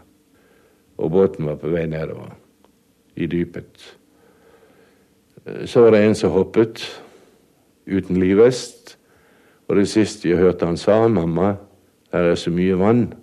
Og 0.98 1.12
båten 1.12 1.46
var 1.46 1.60
på 1.60 1.70
vei 1.74 1.86
nedover, 1.92 2.36
i 3.16 3.28
dypet. 3.28 3.98
Så 5.66 5.82
var 5.82 5.92
det 5.92 6.06
en 6.06 6.16
som 6.16 6.32
hoppet, 6.32 6.84
uten 7.86 8.18
livvest. 8.20 8.98
Og 9.68 9.75
det 9.75 9.88
siste 9.90 10.30
jeg 10.30 10.38
hørte 10.38 10.66
han 10.66 10.78
sa, 10.78 11.08
'Mamma, 11.08 11.56
her 12.14 12.32
er 12.32 12.36
så 12.36 12.52
mye 12.52 12.75
vann'. 12.75 13.14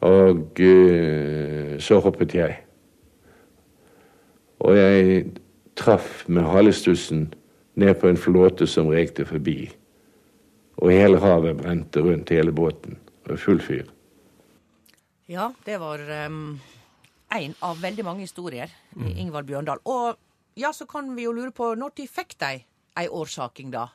Og 0.00 0.60
eh, 0.60 1.78
så 1.78 2.00
hoppet 2.00 2.34
jeg. 2.34 2.56
Og 4.58 4.76
jeg 4.76 5.26
traff 5.76 6.28
med 6.28 6.42
halestussen 6.42 7.34
ned 7.74 7.94
på 7.94 8.08
en 8.08 8.16
flåte 8.16 8.66
som 8.66 8.88
rekte 8.88 9.24
forbi. 9.24 9.70
Og 10.76 10.90
hele 10.90 11.18
havet 11.18 11.56
brente 11.56 12.00
rundt 12.00 12.30
hele 12.30 12.52
båten. 12.52 12.98
Var 13.26 13.36
full 13.36 13.60
fyr. 13.60 13.86
Ja, 15.30 15.52
det 15.64 15.78
var 15.78 16.02
um, 16.26 16.60
en 17.30 17.54
av 17.62 17.80
veldig 17.80 18.04
mange 18.04 18.26
historier 18.26 18.70
i 18.98 19.12
Ingvald 19.22 19.46
Bjørndal. 19.46 19.82
Og 19.86 20.18
ja, 20.58 20.72
så 20.74 20.86
kan 20.90 21.14
vi 21.16 21.26
jo 21.26 21.32
lure 21.36 21.52
på 21.54 21.74
når 21.78 21.94
de 22.00 22.08
fikk 22.10 22.36
de 22.42 22.64
ei 22.98 23.06
årsaking, 23.08 23.70
da? 23.72 23.86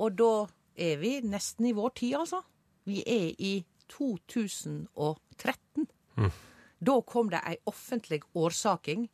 Og 0.00 0.14
da 0.16 0.46
er 0.76 0.96
vi 1.00 1.20
nesten 1.24 1.66
i 1.68 1.74
vår 1.76 1.90
tid, 1.98 2.14
altså. 2.20 2.42
Vi 2.86 3.02
er 3.02 3.34
i 3.42 3.54
2013. 3.92 5.88
Da 6.86 6.96
kom 7.08 7.30
det 7.32 7.40
ei 7.48 7.56
offentlig 7.68 8.22
årsaking 8.36 9.06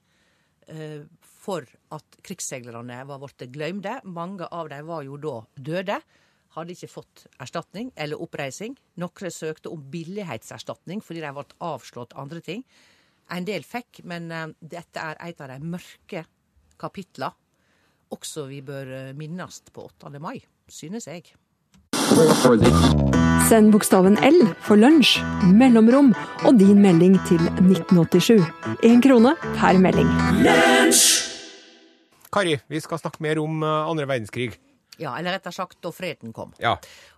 eh, 0.68 1.02
for 1.22 1.66
at 1.94 2.18
krigsseilerne 2.26 3.00
var 3.08 3.22
blitt 3.22 3.46
glemte. 3.54 4.00
Mange 4.04 4.48
av 4.50 4.68
dem 4.72 4.86
var 4.86 5.02
jo 5.06 5.16
da 5.22 5.36
døde. 5.56 6.00
Hadde 6.52 6.74
ikke 6.74 6.90
fått 6.92 7.26
erstatning 7.40 7.92
eller 7.96 8.20
oppreising. 8.20 8.74
Noen 9.00 9.32
søkte 9.32 9.72
om 9.72 9.84
billighetserstatning 9.92 11.00
fordi 11.04 11.24
de 11.24 11.32
ble 11.32 11.46
avslått 11.64 12.16
andre 12.20 12.42
ting. 12.44 12.66
En 13.32 13.46
del 13.48 13.64
fikk, 13.64 14.02
men 14.04 14.30
eh, 14.30 14.50
dette 14.60 15.00
er 15.00 15.20
et 15.24 15.40
av 15.40 15.54
de 15.54 15.72
mørke 15.76 16.26
kapitlene 16.82 17.32
også 18.12 18.46
vi 18.50 18.60
bør 18.64 18.90
eh, 18.92 19.14
minnes 19.16 19.62
på 19.72 19.86
8. 19.88 20.12
mai, 20.20 20.42
synes 20.68 21.08
jeg. 21.08 21.32
Send 23.48 23.72
bokstaven 23.72 24.18
L 24.24 24.42
for 24.64 24.80
lunsj, 24.80 25.16
mellomrom 25.56 26.12
og 26.44 26.58
din 26.60 26.82
melding 26.82 27.16
til 27.28 27.40
1987. 27.62 28.42
Én 28.84 29.00
krone 29.04 29.34
per 29.56 29.80
melding. 29.80 30.10
Kari, 32.32 32.56
vi 32.68 32.80
skal 32.80 33.00
snakke 33.00 33.24
mer 33.24 33.40
om 33.40 33.64
eh, 33.64 33.90
andre 33.90 34.08
verdenskrig. 34.08 34.58
Ja, 35.00 35.14
eller 35.16 35.32
rettere 35.32 35.56
sagt 35.56 35.78
da 35.84 35.88
freden 35.94 36.34
kom. 36.36 36.52
Ja. 36.60 36.74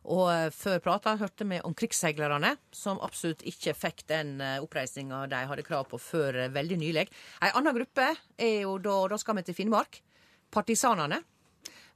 Og 0.06 0.28
eh, 0.30 0.48
før 0.54 0.78
prata 0.84 1.16
hørte 1.18 1.46
vi 1.50 1.58
om 1.66 1.74
krigsseilerne, 1.74 2.54
som 2.74 3.00
absolutt 3.02 3.42
ikke 3.50 3.74
fikk 3.74 4.04
den 4.10 4.36
eh, 4.44 4.60
oppreisinga 4.62 5.24
de 5.32 5.40
hadde 5.50 5.66
krav 5.66 5.88
på 5.90 5.98
før 5.98 6.38
eh, 6.44 6.52
veldig 6.54 6.78
nylig. 6.78 7.08
Ei 7.42 7.50
anna 7.50 7.74
gruppe 7.74 8.12
er 8.38 8.60
jo 8.62 8.76
da 8.78 9.00
Da 9.10 9.18
skal 9.18 9.40
vi 9.40 9.46
til 9.48 9.58
Finnmark. 9.58 9.98
Partisanene. 10.54 11.18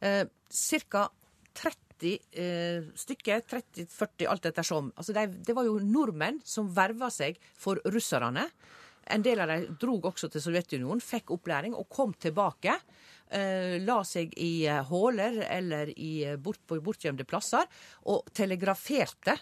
Eh, 0.02 0.25
Cirka 0.50 1.06
30 1.54 2.18
eh, 2.32 2.82
stykker, 2.99 3.47
30-40 3.47 4.26
alt 4.30 4.50
ettersom. 4.50 4.90
Altså 4.97 5.14
de, 5.14 5.28
det 5.47 5.54
var 5.54 5.66
jo 5.68 5.78
nordmenn 5.82 6.42
som 6.47 6.70
verva 6.75 7.11
seg 7.14 7.38
for 7.58 7.78
russerne. 7.87 8.49
En 9.08 9.25
del 9.25 9.40
av 9.40 9.49
dem 9.50 9.76
drog 9.80 10.11
også 10.11 10.28
til 10.32 10.42
Sovjetunionen, 10.44 11.00
fikk 11.00 11.32
opplæring 11.38 11.76
og 11.76 11.88
kom 11.88 12.12
tilbake. 12.20 12.75
Eh, 13.30 13.76
la 13.85 13.99
seg 14.08 14.32
i 14.40 14.64
eh, 14.66 14.80
håler 14.88 15.42
eller 15.50 15.90
i, 15.99 16.25
eh, 16.25 16.37
bort, 16.40 16.61
på 16.66 16.78
bortgjemte 16.80 17.26
plasser 17.28 17.66
og 18.08 18.30
telegraferte 18.32 19.37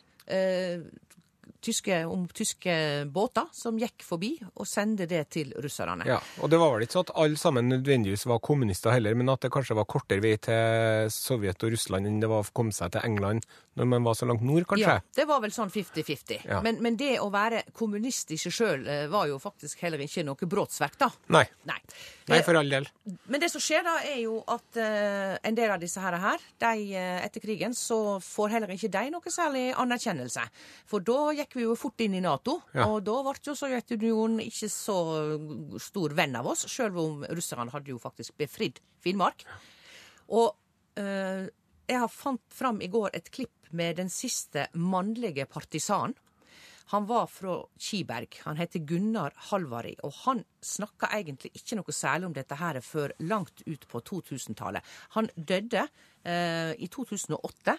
tyske, 1.66 1.98
om 2.08 2.24
tyske 2.36 2.76
båter 3.12 3.50
som 3.56 3.78
gikk 3.80 4.04
forbi, 4.06 4.32
og 4.54 4.68
sendte 4.70 5.08
det 5.10 5.24
til 5.34 5.52
russerne. 5.62 6.06
ja. 6.08 6.20
Og 6.42 6.50
det 6.52 6.58
var 6.60 6.72
vel 6.74 6.86
ikke 6.86 6.98
sånn 6.98 7.06
at 7.08 7.14
alle 7.22 7.40
sammen 7.40 7.70
nødvendigvis 7.72 8.26
var 8.30 8.42
kommunister 8.44 8.94
heller, 8.94 9.16
men 9.18 9.30
at 9.32 9.42
det 9.44 9.52
kanskje 9.54 9.76
var 9.78 9.88
kortere 9.90 10.22
vei 10.24 10.36
til 10.42 11.10
Sovjet 11.12 11.62
og 11.66 11.74
Russland 11.74 12.08
enn 12.08 12.20
det 12.22 12.30
var 12.30 12.44
å 12.44 12.52
komme 12.56 12.74
seg 12.76 12.94
til 12.94 13.04
England 13.06 13.46
når 13.76 13.88
man 13.90 14.06
var 14.06 14.16
så 14.16 14.28
langt 14.28 14.44
nord, 14.46 14.64
kanskje? 14.70 14.96
Ja, 14.96 15.16
det 15.18 15.26
var 15.28 15.42
vel 15.44 15.52
sånn 15.52 15.72
50-50. 15.72 16.46
Ja. 16.48 16.62
Men, 16.64 16.78
men 16.84 16.96
det 16.96 17.18
å 17.20 17.28
være 17.32 17.66
kommunist 17.76 18.30
i 18.32 18.38
seg 18.40 18.54
sjøl 18.56 18.86
var 19.12 19.28
jo 19.28 19.36
faktisk 19.42 19.82
heller 19.84 20.00
ikke 20.00 20.24
noe 20.24 20.48
brotsverk, 20.48 20.96
da. 21.02 21.10
Nei. 21.34 21.44
Nei. 21.68 21.80
Nei, 22.26 22.40
Eh, 22.40 22.44
for 22.44 22.58
all 22.58 22.70
del. 22.70 22.86
Men 23.30 23.42
det 23.42 23.50
som 23.52 23.62
skjer 23.62 23.84
da, 23.86 23.96
er 24.06 24.18
jo 24.24 24.40
at 24.50 24.78
eh, 24.82 25.36
en 25.46 25.56
del 25.56 25.70
av 25.70 25.82
disse 25.82 26.02
her, 26.02 26.16
her 26.22 26.42
de, 26.62 26.88
eh, 26.98 27.20
etter 27.22 27.42
krigen, 27.44 27.74
så 27.76 28.18
får 28.22 28.56
heller 28.56 28.72
ikke 28.74 28.90
de 28.96 29.04
noe 29.14 29.32
særlig 29.32 29.68
anerkjennelse. 29.78 30.46
For 30.90 31.04
da 31.06 31.30
gikk 31.38 31.55
vi 31.56 31.64
jo 31.66 31.74
fort 31.78 32.00
inn 32.04 32.14
i 32.18 32.20
Nato, 32.24 32.58
Ja. 32.74 32.86
og 32.86 33.02
da 33.06 33.16
ble 33.26 33.34
jo 33.46 33.54
Sovjetunionen 33.58 34.40
ikke 34.44 34.68
så 34.72 34.96
stor 35.82 36.14
venn 36.16 36.36
av 36.38 36.46
oss, 36.52 36.66
sjøl 36.70 36.96
om 37.02 37.24
russerne 37.28 37.72
hadde 37.74 37.92
jo 37.94 37.98
faktisk 38.02 38.36
befridd 38.38 38.78
Finnmark. 39.04 39.44
Og 40.28 40.54
eh, 41.00 41.48
jeg 41.86 42.00
har 42.02 42.08
fant 42.10 42.42
fram 42.50 42.80
i 42.82 42.88
går 42.90 43.10
et 43.14 43.30
klipp 43.30 43.70
med 43.76 43.96
den 44.00 44.08
siste 44.10 44.68
mannlige 44.74 45.46
partisanen. 45.50 46.14
Han 46.92 47.06
var 47.08 47.26
fra 47.26 47.64
Kiberg. 47.82 48.36
Han 48.44 48.56
heter 48.60 48.78
Gunnar 48.86 49.32
Halvari. 49.48 49.96
Og 50.06 50.12
han 50.22 50.44
snakka 50.62 51.08
egentlig 51.18 51.50
ikke 51.58 51.74
noe 51.80 51.90
særlig 51.94 52.28
om 52.28 52.34
dette 52.36 52.54
her 52.60 52.78
før 52.80 53.10
langt 53.26 53.64
ut 53.66 53.88
på 53.90 54.00
2000-tallet. 54.06 54.86
Han 55.16 55.26
døde 55.34 55.88
eh, 56.22 56.74
i 56.78 56.86
2008. 56.86 57.74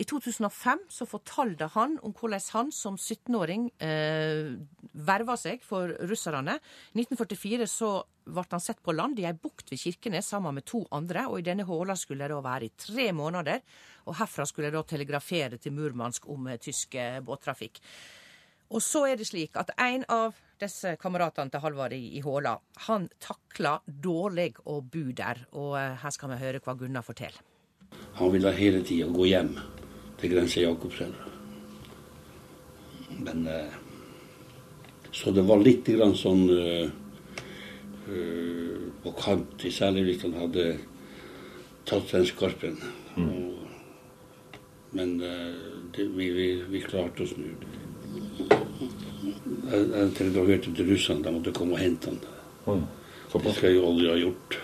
I 0.00 0.04
2005 0.08 0.86
så 0.88 1.04
fortalte 1.04 1.66
han 1.74 1.98
om 2.06 2.14
hvordan 2.16 2.40
han 2.54 2.70
som 2.72 2.94
17-åring 2.96 3.66
eh, 3.84 4.54
verva 4.96 5.34
seg 5.36 5.60
for 5.64 5.92
russerne. 6.08 6.54
I 6.94 7.02
1944 7.02 7.66
så 7.68 7.90
ble 8.24 8.44
han 8.48 8.62
sett 8.64 8.80
på 8.80 8.94
land 8.94 9.18
i 9.20 9.26
ei 9.28 9.34
bukt 9.36 9.68
ved 9.68 9.82
Kirkenes 9.82 10.30
sammen 10.32 10.56
med 10.56 10.64
to 10.64 10.86
andre. 10.96 11.26
og 11.28 11.40
I 11.40 11.44
denne 11.50 11.66
håla 11.68 11.98
skulle 12.00 12.24
jeg 12.24 12.32
da 12.32 12.40
være 12.46 12.70
i 12.70 12.72
tre 12.80 13.10
måneder. 13.12 13.60
og 14.06 14.16
Herfra 14.16 14.46
skulle 14.48 14.70
jeg 14.70 14.78
da 14.78 14.82
telegrafere 14.88 15.58
til 15.58 15.76
Murmansk 15.76 16.28
om 16.32 16.48
eh, 16.48 16.56
tysk 16.56 16.94
eh, 16.94 17.20
båttrafikk. 17.20 17.82
Og 18.70 18.80
så 18.80 19.04
er 19.10 19.20
det 19.20 19.26
slik 19.28 19.58
at 19.60 19.74
en 19.76 20.06
av 20.08 20.38
disse 20.60 20.94
kameratene 20.96 21.50
til 21.50 21.60
Halvard 21.60 21.92
i, 21.92 22.22
Håla, 22.24 22.54
han 22.86 23.10
takla 23.20 23.80
dårlig 23.84 24.54
å 24.64 24.80
bo 24.80 25.04
der. 25.12 25.44
Og 25.52 25.76
eh, 25.76 26.00
her 26.00 26.16
skal 26.16 26.32
vi 26.32 26.40
høre 26.40 26.64
hva 26.64 26.78
Gunnar 26.78 27.04
forteller. 27.04 27.44
Han 28.16 28.32
ville 28.32 28.54
hele 28.54 28.80
tida 28.86 29.10
gå 29.10 29.28
hjem 29.28 29.56
til 30.20 30.32
grensa 30.34 30.60
Jakobselv. 30.60 31.14
Men 33.20 33.46
eh, 33.46 33.78
Så 35.12 35.32
det 35.34 35.42
var 35.42 35.58
litt 35.60 35.88
grann 35.90 36.14
sånn 36.16 36.46
eh, 36.54 36.86
eh, 38.08 38.76
på 39.02 39.12
kant, 39.18 39.66
særlig 39.74 40.06
hvis 40.06 40.22
han 40.28 40.36
hadde 40.38 40.66
tatt 41.88 42.12
den 42.12 42.26
skarpen. 42.28 42.76
skarpen. 42.78 43.26
Og, 43.26 43.56
men 44.96 45.16
eh, 45.22 45.54
det, 45.96 46.06
vi, 46.16 46.30
vi, 46.34 46.48
vi 46.70 46.82
klarte 46.84 47.24
å 47.24 47.30
snu. 47.30 47.50
Jeg, 49.70 49.82
jeg 49.92 50.14
telegraferte 50.18 50.72
til 50.74 50.92
russerne, 50.92 51.24
de 51.24 51.34
måtte 51.34 51.54
komme 51.56 51.76
og 51.76 51.82
hente 51.82 52.14
han. 52.14 52.86
Det 53.30 53.54
skal 53.54 53.68
jeg 53.70 53.78
jo 53.78 53.88
aldri 53.90 54.08
ha 54.10 54.16
gjort. 54.18 54.60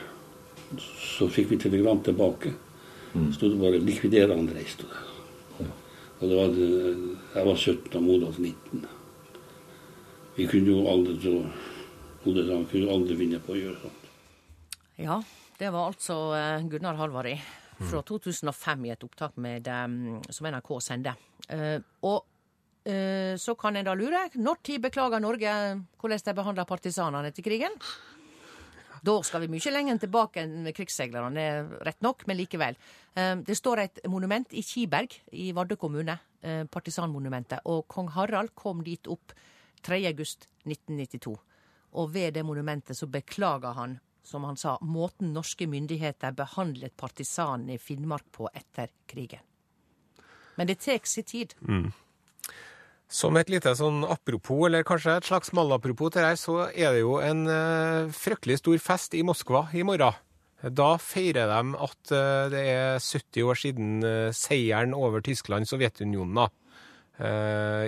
Så 0.99 1.29
fikk 1.31 1.53
vi 1.53 1.61
telegram 1.63 2.01
tilbake. 2.03 2.55
Stod 3.33 3.55
det 3.55 3.61
bare 3.61 3.79
'likvider 3.81 4.35
Andrej'. 4.35 4.75
Og 6.21 6.29
det 6.31 6.37
var, 6.39 6.49
det- 6.49 7.17
jeg 7.35 7.47
var 7.47 7.57
17 7.57 7.97
og 7.99 8.03
Modolf 8.03 8.39
19. 8.39 8.87
Vi 10.37 10.47
kunne 10.49 10.67
jo 10.73 10.87
aldri 10.89 11.17
tro 11.21 11.45
Hodet 12.27 12.47
sa 12.49 12.55
han 12.57 12.67
kunne 12.67 12.91
aldri 12.91 13.17
finne 13.17 13.39
på 13.39 13.53
å 13.55 13.59
gjøre 13.61 13.79
sånt. 13.85 14.07
Ja, 14.99 15.21
det 15.61 15.69
var 15.73 15.93
altså 15.93 16.17
eh, 16.35 16.65
Gunnar 16.73 16.97
Halvari 16.99 17.37
fra 17.87 18.01
2005 18.03 18.87
i 18.89 18.91
et 18.91 19.05
opptak 19.05 19.37
med, 19.37 19.69
eh, 19.69 20.33
som 20.33 20.47
NRK 20.51 20.73
sendte. 20.83 21.13
Eh, 21.49 21.79
og 22.03 22.25
eh, 22.89 23.37
så 23.39 23.55
kan 23.61 23.77
en 23.77 23.85
da 23.87 23.95
lure, 23.95 24.25
når 24.35 24.59
tid 24.65 24.83
beklager 24.83 25.21
Norge 25.23 25.53
hvordan 26.01 26.25
de 26.25 26.35
behandler 26.41 26.65
partisanene 26.67 27.31
etter 27.31 27.47
krigen? 27.47 27.77
Da 29.07 29.15
skal 29.23 29.45
vi 29.45 29.51
mye 29.53 29.71
lenger 29.71 30.01
tilbake 30.03 30.43
enn 30.43 30.67
krigsseilerne, 30.75 31.43
rett 31.87 32.01
nok, 32.03 32.25
men 32.27 32.41
likevel. 32.41 32.79
Eh, 33.15 33.35
det 33.47 33.55
står 33.59 33.83
et 33.85 34.01
monument 34.11 34.51
i 34.51 34.65
Kiberg 34.67 35.15
i 35.33 35.53
Vardø 35.55 35.77
kommune, 35.79 36.19
eh, 36.43 36.65
partisanmonumentet, 36.65 37.63
og 37.71 37.87
kong 37.87 38.09
Harald 38.17 38.55
kom 38.55 38.83
dit 38.83 39.07
opp 39.07 39.33
3. 39.83 40.07
august 40.11 40.49
1992. 40.65 41.37
Og 41.93 42.13
ved 42.15 42.35
det 42.35 42.45
monumentet 42.45 42.99
så 42.99 43.07
beklaga 43.07 43.73
han, 43.77 44.01
som 44.27 44.45
han 44.45 44.57
sa, 44.57 44.77
måten 44.83 45.33
norske 45.33 45.69
myndigheter 45.71 46.35
behandlet 46.35 46.97
partisanene 46.97 47.77
i 47.77 47.79
Finnmark 47.79 48.27
på 48.33 48.51
etter 48.53 48.91
krigen. 49.07 49.45
Men 50.57 50.67
det 50.67 50.81
tar 50.81 51.05
sin 51.05 51.25
tid. 51.25 51.55
Mm. 51.61 51.93
Som 53.07 53.37
et 53.39 53.51
lite 53.53 53.71
sånn 53.79 54.03
apropos, 54.03 54.65
eller 54.67 54.83
kanskje 54.87 55.21
et 55.21 55.29
slags 55.29 55.53
malapropos 55.55 56.11
til 56.15 56.27
her, 56.27 56.39
så 56.41 56.59
er 56.73 56.97
det 56.97 57.05
jo 57.05 57.21
en 57.23 57.47
eh, 57.47 58.11
fryktelig 58.11 58.59
stor 58.59 58.81
fest 58.83 59.15
i 59.15 59.23
Moskva 59.27 59.69
i 59.79 59.85
morgen. 59.87 60.19
Da 60.75 60.97
feirer 60.99 61.47
de 61.53 61.77
at 61.87 62.13
eh, 62.17 62.47
det 62.51 62.63
er 62.73 62.99
70 62.99 63.47
år 63.47 63.61
siden 63.63 63.93
eh, 64.03 64.31
seieren 64.35 64.97
over 64.99 65.23
Tyskland, 65.23 65.71
Sovjetunionen, 65.71 66.35
da, 66.43 66.49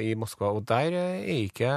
i 0.01 0.15
Moskva. 0.17 0.55
Og 0.57 0.63
der 0.71 0.95
er 0.97 1.27
ikke 1.35 1.69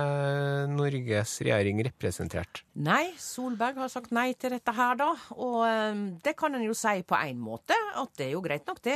Norges 0.72 1.34
regjering 1.44 1.82
representert. 1.84 2.62
Nei, 2.80 3.10
Solberg 3.20 3.82
har 3.82 3.92
sagt 3.92 4.14
nei 4.16 4.30
til 4.40 4.54
dette 4.56 4.72
her, 4.78 4.94
da. 5.02 5.10
Og 5.36 6.22
det 6.24 6.38
kan 6.40 6.56
en 6.56 6.64
jo 6.64 6.78
si 6.78 7.02
på 7.04 7.20
én 7.26 7.42
måte, 7.42 7.76
at 7.76 8.14
det 8.22 8.30
er 8.30 8.32
jo 8.38 8.46
greit 8.46 8.70
nok, 8.70 8.80
det. 8.86 8.96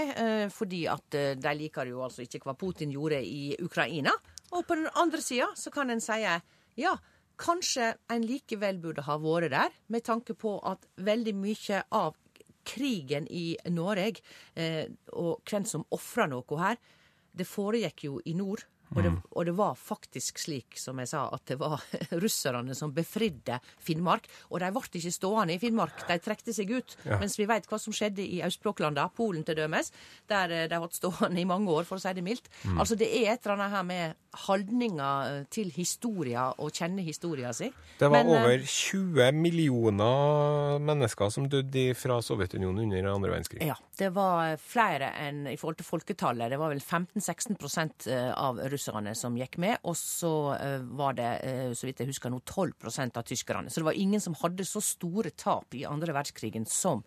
Fordi 0.56 0.86
at 0.88 1.20
de 1.42 1.54
liker 1.60 1.92
jo 1.92 2.06
altså 2.06 2.24
ikke 2.24 2.46
hva 2.46 2.56
Putin 2.56 2.96
gjorde 2.96 3.20
i 3.28 3.58
Ukraina. 3.60 4.16
Og 4.56 4.64
på 4.68 4.78
den 4.80 4.88
andre 4.96 5.22
sida 5.24 5.50
så 5.60 5.72
kan 5.74 5.92
en 5.92 6.04
si 6.04 6.22
ja, 6.24 6.94
kanskje 7.40 7.94
en 8.12 8.26
likevel 8.26 8.80
burde 8.84 9.06
ha 9.08 9.18
vært 9.20 9.52
der, 9.54 9.74
med 9.92 10.06
tanke 10.08 10.36
på 10.40 10.58
at 10.64 10.88
veldig 10.96 11.36
mye 11.36 11.82
av 11.96 12.16
krigen 12.66 13.28
i 13.30 13.54
Norge, 13.70 14.24
eh, 14.56 14.88
og 15.14 15.44
hvem 15.46 15.68
som 15.70 15.86
ofra 15.94 16.26
noe 16.30 16.62
her, 16.62 16.80
det 17.36 17.48
foregikk 17.48 18.08
jo 18.08 18.22
i 18.26 18.34
nord. 18.38 18.66
Og 18.94 19.02
det, 19.02 19.10
mm. 19.12 19.18
og 19.34 19.46
det, 19.48 19.54
var 19.58 19.78
faktisk 19.80 20.40
slik, 20.40 20.78
som 20.78 21.00
jeg 21.02 21.10
sa, 21.10 21.26
at 21.34 21.44
det 21.50 21.58
var 21.60 21.82
russerne 22.24 22.76
som 22.78 22.94
befridde 22.96 23.58
Finnmark. 23.82 24.30
Og 24.52 24.62
de 24.62 24.70
ble 24.76 25.02
ikke 25.02 25.14
stående 25.14 25.56
i 25.56 25.62
Finnmark, 25.62 26.06
de 26.08 26.20
trekte 26.22 26.54
seg 26.56 26.72
ut. 26.72 26.96
Ja. 27.04 27.18
Mens 27.22 27.38
vi 27.40 27.48
vet 27.50 27.68
hva 27.70 27.80
som 27.82 27.96
skjedde 27.96 28.24
i 28.24 28.44
østblokklandene, 28.46 29.10
Polen 29.16 29.46
til 29.48 29.58
dømes, 29.58 29.92
der 30.32 30.54
eh, 30.54 30.68
de 30.70 30.78
har 30.78 30.86
hatt 30.86 30.98
stående 30.98 31.42
i 31.42 31.50
mange 31.50 31.74
år, 31.74 31.88
for 31.88 31.98
å 31.98 32.04
si 32.06 32.14
det 32.16 32.26
mildt. 32.26 32.52
Mm. 32.64 32.78
Altså 32.78 32.98
det 33.00 33.10
er 33.10 33.34
et 33.34 33.42
eller 33.44 33.58
annet 33.58 33.76
her 33.76 33.90
med 33.90 34.22
holdninger 34.46 35.30
eh, 35.32 35.46
til 35.54 35.72
historia 35.76 36.48
og 36.62 36.74
kjenne 36.76 37.04
historia 37.06 37.54
si. 37.56 37.70
Det 38.00 38.10
var 38.10 38.24
Men, 38.24 38.32
eh, 38.34 38.44
over 38.44 38.66
20 38.66 39.32
millioner 39.38 40.80
mennesker 40.84 41.32
som 41.34 41.48
døde 41.50 41.88
fra 41.96 42.20
Sovjetunionen 42.22 42.84
under 42.86 43.12
andre 43.14 43.32
verdenskrig. 43.34 43.64
Ja, 43.66 43.78
det 43.98 44.12
var 44.16 44.58
flere 44.62 45.12
enn 45.26 45.46
i 45.48 45.58
forhold 45.58 45.80
til 45.80 45.90
folketallet. 45.90 46.52
Det 46.52 46.60
var 46.60 46.74
vel 46.74 46.84
15-16% 46.84 48.08
av 48.36 48.60
russerne 48.72 49.16
som 49.16 49.38
gikk 49.40 49.58
med, 49.62 49.80
og 49.84 49.96
så 49.96 50.34
var 50.98 51.16
det, 51.18 51.32
så 51.78 51.88
vidt 51.88 52.04
jeg 52.04 52.12
husker 52.12 52.32
nå, 52.32 52.42
12% 52.46 53.18
av 53.18 53.24
tyskerne. 53.28 53.72
Så 53.72 53.82
det 53.82 53.90
var 53.90 54.00
ingen 54.00 54.22
som 54.22 54.36
hadde 54.42 54.68
så 54.68 54.84
store 54.84 55.32
tap 55.32 55.74
i 55.76 55.86
andre 55.88 56.14
verdenskrigen 56.16 56.68
som 56.70 57.04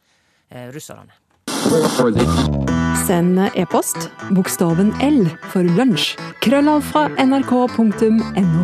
russerne. 0.48 1.12
Send 3.08 3.38
e-post 3.58 4.06
bokstaven 4.36 4.92
L 5.02 5.24
for 5.50 5.66
lunsj. 5.66 6.12
Krøllav 6.44 6.84
fra 6.86 7.08
nrk.no. 7.18 8.62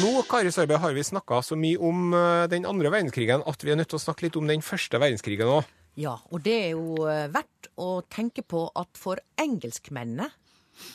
Nå 0.00 0.12
Kari 0.30 0.52
Sørbø, 0.54 0.78
har 0.80 0.94
vi 0.96 1.04
snakka 1.04 1.42
så 1.44 1.58
mye 1.60 1.76
om 1.76 2.14
eh, 2.16 2.44
den 2.52 2.64
andre 2.68 2.92
verdenskrigen 2.94 3.44
at 3.44 3.66
vi 3.66 3.74
er 3.74 3.78
nødt 3.80 3.92
til 3.92 4.00
å 4.00 4.04
snakke 4.06 4.26
litt 4.26 4.38
om 4.40 4.48
den 4.48 4.64
første 4.64 5.00
verdenskrigen 5.02 5.50
òg. 5.58 5.68
Ja, 6.00 6.16
og 6.32 6.40
det 6.46 6.54
er 6.70 6.70
jo 6.72 7.04
eh, 7.04 7.26
verdt 7.34 7.68
å 7.76 8.00
tenke 8.08 8.42
på 8.46 8.64
at 8.72 8.96
for 8.98 9.20
engelskmennene 9.40 10.30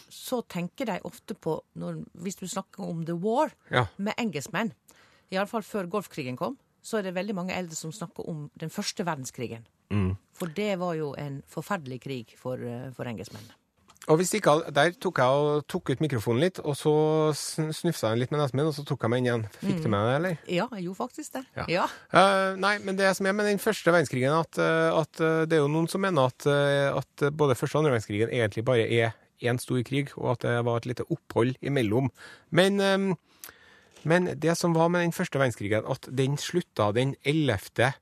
så 0.10 0.42
tenker 0.50 0.90
de 0.90 0.98
ofte 1.08 1.38
på, 1.38 1.60
når, 1.80 2.02
hvis 2.26 2.42
du 2.42 2.48
snakker 2.50 2.88
om 2.88 3.06
the 3.08 3.16
war 3.16 3.54
ja. 3.72 3.86
med 4.02 4.18
engelskmenn, 4.20 4.74
iallfall 5.30 5.64
før 5.64 5.92
Golfkrigen 5.92 6.40
kom, 6.40 6.58
så 6.82 7.00
er 7.00 7.08
det 7.08 7.18
veldig 7.20 7.36
mange 7.38 7.56
eldre 7.56 7.78
som 7.78 7.94
snakker 7.94 8.28
om 8.32 8.48
den 8.60 8.74
første 8.74 9.06
verdenskrigen. 9.06 9.68
Mm. 9.94 10.18
For 10.40 10.52
det 10.56 10.74
var 10.80 10.96
jo 10.98 11.14
en 11.20 11.42
forferdelig 11.50 12.02
krig 12.06 12.36
for, 12.40 12.60
eh, 12.60 12.92
for 12.96 13.10
engelskmennene. 13.10 13.56
Og 14.10 14.18
hvis 14.18 14.32
ikke, 14.34 14.72
Der 14.74 14.92
tok 14.98 15.20
jeg 15.20 15.28
og 15.28 15.68
tok 15.68 15.92
ut 15.92 16.02
mikrofonen 16.02 16.42
litt, 16.42 16.60
og 16.60 16.74
så 16.74 16.94
snufsa 17.36 18.10
jeg 18.10 18.24
litt 18.24 18.32
med 18.32 18.40
nesen 18.40 18.58
min, 18.58 18.66
og 18.66 18.74
så 18.74 18.86
tok 18.88 19.04
jeg 19.04 19.12
meg 19.12 19.20
inn 19.20 19.28
igjen. 19.28 19.46
Fikk 19.60 19.76
mm. 19.76 19.84
du 19.84 19.90
med 19.90 20.08
det, 20.08 20.16
eller? 20.16 20.38
Ja, 20.48 20.68
jeg 20.74 20.84
gjorde 20.88 21.02
faktisk 21.04 21.34
det. 21.36 21.44
Ja. 21.60 21.66
ja. 21.70 21.86
Uh, 22.16 22.58
nei, 22.58 22.80
men 22.80 22.98
det 22.98 23.12
som 23.18 23.28
er 23.30 23.36
med 23.38 23.46
den 23.46 23.62
første 23.62 23.92
verdenskrigen, 23.92 24.34
at, 24.34 24.58
eh, 24.58 24.90
at 24.90 25.22
det 25.52 25.60
er 25.60 25.62
jo 25.62 25.70
noen 25.70 25.90
som 25.92 26.02
mener 26.02 26.32
at, 26.32 26.48
at 26.48 27.30
både 27.38 27.60
første 27.60 27.78
og 27.78 27.84
andre 27.84 27.98
verdenskrigen 27.98 28.34
egentlig 28.34 28.66
bare 28.66 28.88
er 28.88 29.14
én 29.46 29.60
stor 29.62 29.82
krig, 29.86 30.12
og 30.18 30.34
at 30.34 30.46
det 30.48 30.58
var 30.66 30.80
et 30.80 30.90
lite 30.90 31.06
opphold 31.12 31.56
imellom. 31.62 32.10
Men, 32.52 32.80
um, 32.82 33.18
men 34.04 34.34
det 34.40 34.58
som 34.58 34.74
var 34.74 34.90
med 34.90 35.06
den 35.06 35.16
første 35.16 35.40
verdenskrigen, 35.40 35.86
at 35.86 36.10
den 36.10 36.38
slutta 36.40 36.92
den 36.96 37.16
11 37.24 37.94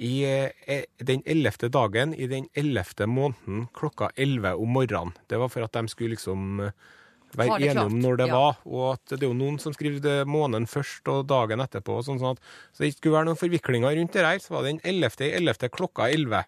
i 0.00 0.14
eh, 0.24 0.86
den 0.96 1.20
ellevte 1.28 1.68
dagen 1.72 2.14
i 2.16 2.28
den 2.30 2.46
ellevte 2.56 3.06
måneden 3.10 3.66
klokka 3.76 4.10
elleve 4.16 4.54
om 4.56 4.72
morgenen. 4.72 5.12
Det 5.28 5.40
var 5.40 5.52
for 5.52 5.66
at 5.66 5.76
de 5.76 5.92
skulle 5.92 6.14
liksom 6.14 6.62
eh, 6.64 6.72
være 7.36 7.58
enige 7.60 7.84
om 7.84 7.98
når 8.00 8.20
det 8.22 8.28
ja. 8.30 8.38
var. 8.38 8.62
Og 8.64 8.86
at 8.94 9.12
det 9.12 9.20
er 9.20 9.28
jo 9.28 9.36
noen 9.36 9.58
som 9.62 9.74
skriver 9.76 10.24
måneden 10.28 10.68
først 10.70 11.08
og 11.12 11.26
dagen 11.30 11.60
etterpå. 11.62 11.98
og 12.00 12.06
sånn, 12.06 12.20
sånn 12.22 12.38
at, 12.38 12.40
Så 12.72 12.82
det 12.82 12.92
ikke 12.92 13.02
skulle 13.02 13.18
være 13.18 13.30
noen 13.30 13.42
forviklinger 13.42 13.98
rundt 13.98 14.16
det 14.16 14.24
her. 14.26 14.40
Så 14.40 14.54
var 14.54 14.64
det 14.64 14.74
den 14.74 14.84
ellevte 14.94 15.28
i 15.28 15.34
ellevte 15.36 15.72
klokka 15.72 16.08
elleve. 16.08 16.44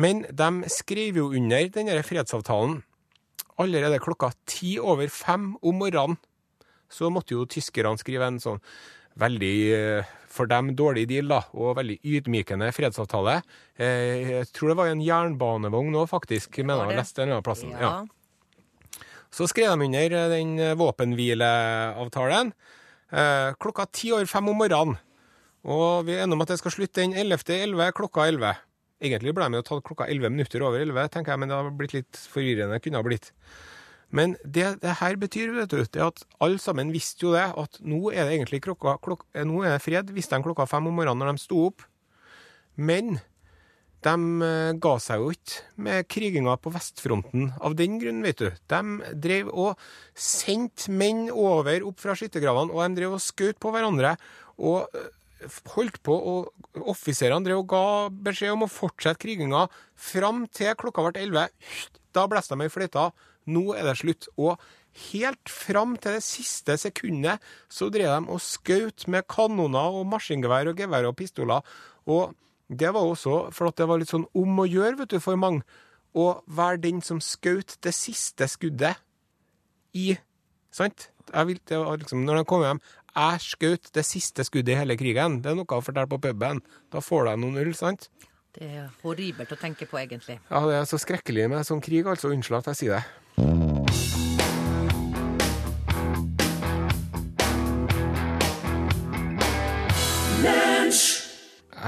Men 0.00 0.24
de 0.30 0.70
skrev 0.70 1.18
jo 1.20 1.32
under 1.36 1.68
denne 1.74 1.98
fredsavtalen 2.06 2.80
allerede 3.60 4.00
klokka 4.00 4.30
ti 4.48 4.78
over 4.80 5.10
fem 5.12 5.52
om 5.60 5.82
morgenen. 5.82 6.16
Så 6.90 7.10
måtte 7.12 7.36
jo 7.36 7.44
tyskerne 7.46 8.00
skrive 8.00 8.26
en 8.26 8.40
sånn 8.42 8.62
veldig 9.20 9.56
eh, 9.76 10.16
for 10.30 10.50
dem 10.50 10.72
dårlig 10.78 11.06
deal 11.10 11.30
da, 11.30 11.40
og 11.58 11.76
veldig 11.80 11.98
ydmykende 12.06 12.70
fredsavtale. 12.74 13.40
Eh, 13.76 14.30
jeg 14.36 14.48
tror 14.54 14.72
det 14.72 14.78
var 14.78 14.90
en 14.92 15.04
jernbanevogn 15.04 15.98
òg, 15.98 16.08
faktisk. 16.12 16.62
mener 16.62 16.90
jeg 16.90 17.00
leste 17.02 17.26
en 17.26 17.36
plassen. 17.46 17.74
Ja. 17.74 18.00
ja. 18.00 19.04
Så 19.30 19.46
skrev 19.50 19.74
de 19.74 19.86
under 19.86 20.16
eh, 20.16 20.32
den 20.36 20.56
våpenhvileavtalen 20.78 22.54
klokka 23.10 23.88
ti 23.90 24.12
over 24.14 24.28
fem 24.30 24.46
om 24.52 24.54
morgenen. 24.54 24.98
Og 25.66 26.06
vi 26.06 26.14
er 26.14 26.22
enige 26.22 26.36
om 26.38 26.44
at 26.44 26.52
det 26.52 26.60
skal 26.60 26.72
slutte 26.72 27.02
den 27.02 27.16
11.11. 27.18 27.90
klokka 27.98 28.28
11. 28.30 28.52
Egentlig 29.00 29.34
ble 29.36 29.48
de 29.50 29.62
tatt 29.64 29.84
klokka 29.84 30.06
11 30.12 30.32
minutter 30.32 30.62
over 30.64 30.80
11, 30.80 31.08
tenker 31.12 31.34
jeg, 31.34 31.40
men 31.40 31.50
det 31.50 31.56
har 31.58 31.74
blitt 31.76 31.96
litt 31.96 32.20
forvirrende. 32.32 32.80
kunne 32.84 33.00
ha 33.00 33.06
blitt. 33.06 33.32
Men 34.10 34.34
det 34.44 34.80
det 34.82 34.98
her 35.00 35.16
betyr, 35.20 35.54
vet 35.54 35.72
du, 35.72 35.82
det 35.84 36.02
at 36.02 36.22
alle 36.42 36.58
sammen 36.62 36.92
visste 36.94 37.26
jo 37.26 37.34
det, 37.36 37.46
at 37.46 37.80
nå 37.80 38.10
er 38.10 38.26
det 38.26 38.38
egentlig 38.38 38.62
klokka, 38.66 38.98
klok, 39.04 39.26
eh, 39.34 39.46
nå 39.46 39.62
er 39.62 39.76
det 39.76 39.84
fred, 39.84 40.10
visste 40.14 40.36
de 40.36 40.46
klokka 40.46 40.66
fem 40.70 40.88
om 40.90 40.96
morgenen 40.98 41.22
når 41.22 41.36
de 41.36 41.44
sto 41.44 41.66
opp. 41.68 41.84
Men 42.80 43.20
de 44.04 44.14
eh, 44.46 44.72
ga 44.80 44.94
seg 45.02 45.22
jo 45.22 45.30
ikke 45.34 45.84
med 45.86 46.08
kriginga 46.10 46.56
på 46.58 46.72
vestfronten 46.74 47.52
av 47.60 47.76
den 47.78 48.00
grunn, 48.02 48.22
vet 48.24 48.40
du. 48.40 48.50
De 48.72 49.14
drev 49.28 49.52
og 49.52 49.78
sendte 50.16 50.92
menn 50.92 51.28
over 51.30 51.86
opp 51.86 52.02
fra 52.02 52.16
skyttergravene, 52.18 52.74
og 52.74 52.82
de 52.82 53.00
drev 53.00 53.16
og 53.18 53.24
skjøt 53.24 53.60
på 53.62 53.74
hverandre. 53.74 54.16
og 54.60 54.88
eh, 54.94 55.10
holdt 55.74 56.02
på, 56.04 56.12
og 56.12 56.82
offiserene 56.92 57.46
drev 57.46 57.62
og 57.62 57.70
ga 57.70 57.84
beskjed 58.28 58.52
om 58.52 58.66
å 58.66 58.70
fortsette 58.70 59.22
kriginga 59.22 59.66
fram 59.96 60.46
til 60.52 60.74
klokka 60.76 61.06
ble 61.06 61.22
elleve. 61.22 61.48
Da 62.12 62.26
blåste 62.28 62.58
de 62.58 62.66
i 62.66 62.72
fløyta. 62.72 63.10
Nå 63.48 63.70
er 63.76 63.88
det 63.88 63.96
slutt. 64.00 64.28
Og 64.36 64.60
helt 65.10 65.52
fram 65.52 65.96
til 65.96 66.18
det 66.18 66.24
siste 66.26 66.76
sekundet 66.80 67.42
så 67.70 67.88
drev 67.92 68.10
de 68.10 68.34
og 68.34 68.42
skjøt 68.44 69.06
med 69.08 69.28
kanoner 69.30 70.00
og 70.00 70.08
maskingevær 70.10 70.72
og 70.72 70.80
gevær 70.82 71.08
og 71.10 71.16
pistoler. 71.18 71.62
Og 72.10 72.34
det 72.70 72.90
var 72.94 73.06
også 73.06 73.50
for 73.54 73.70
at 73.70 73.78
det 73.78 73.88
var 73.90 74.02
litt 74.02 74.12
sånn 74.12 74.28
om 74.36 74.62
å 74.62 74.68
gjøre, 74.68 74.98
vet 75.02 75.14
du, 75.14 75.20
for 75.22 75.38
mange. 75.40 75.64
Å 76.14 76.40
være 76.50 76.82
den 76.82 76.98
som 77.06 77.20
skjøt 77.22 77.76
det 77.86 77.94
siste 77.94 78.48
skuddet 78.50 78.98
i 79.94 80.16
Sant? 80.74 81.08
Vil, 81.30 81.58
liksom, 81.66 82.24
når 82.26 82.40
de 82.40 82.46
kom 82.48 82.62
hjem 82.62 82.80
Jeg 83.14 83.42
skjøt 83.44 83.90
det 83.94 84.04
siste 84.06 84.44
skuddet 84.46 84.74
i 84.74 84.78
hele 84.78 84.96
krigen. 84.98 85.40
Det 85.42 85.50
er 85.50 85.56
noe 85.58 85.66
å 85.66 85.82
fortelle 85.82 86.10
på 86.10 86.20
puben. 86.22 86.62
Da 86.94 87.02
får 87.02 87.26
du 87.26 87.32
noen 87.42 87.58
ull, 87.62 87.72
sant? 87.74 88.06
Det 88.54 88.66
er 88.66 88.86
horribelt 89.02 89.50
å 89.50 89.58
tenke 89.58 89.86
på, 89.90 89.98
egentlig. 89.98 90.38
Ja, 90.50 90.62
det 90.66 90.76
er 90.78 90.86
så 90.90 90.98
skrekkelig 90.98 91.48
med 91.50 91.66
sånn 91.66 91.82
krig, 91.82 92.06
altså. 92.06 92.30
Unnskyld 92.34 92.60
at 92.60 92.70
jeg 92.70 92.80
sier 92.80 92.96
det. 92.96 93.19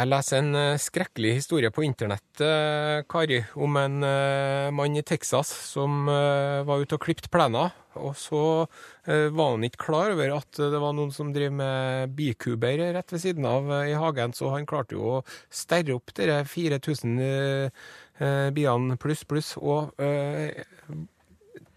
Jeg 0.02 0.10
leser 0.10 0.40
en 0.40 0.56
uh, 0.58 0.80
skrekkelig 0.82 1.36
historie 1.36 1.68
på 1.70 1.84
internett, 1.86 2.40
uh, 2.42 3.04
Kari, 3.06 3.36
om 3.54 3.76
en 3.78 4.00
uh, 4.02 4.72
mann 4.74 4.96
i 4.98 5.04
Texas 5.06 5.52
som 5.68 6.08
var 6.10 6.82
ute 6.82 6.96
og 6.96 7.04
klipte 7.04 7.30
plener. 7.30 7.70
Og 8.00 8.16
så 8.16 8.40
var 9.04 9.50
han 9.52 9.64
ikke 9.66 9.82
klar 9.84 10.14
over 10.14 10.30
at 10.38 10.56
det 10.56 10.78
var 10.80 10.94
noen 10.96 11.10
som 11.12 11.28
driver 11.34 11.52
med 11.58 12.14
bikuber 12.16 12.80
rett 12.96 13.12
ved 13.12 13.20
siden 13.20 13.44
av 13.44 13.68
i 13.84 13.92
hagen, 14.00 14.32
så 14.32 14.48
han 14.54 14.64
klarte 14.66 14.96
jo 14.96 15.18
å 15.18 15.22
sterre 15.52 15.98
opp 15.98 16.14
de 16.16 16.38
4000 16.48 17.20
biene 18.56 18.96
pluss 19.02 19.26
pluss, 19.28 19.52
og 19.60 19.92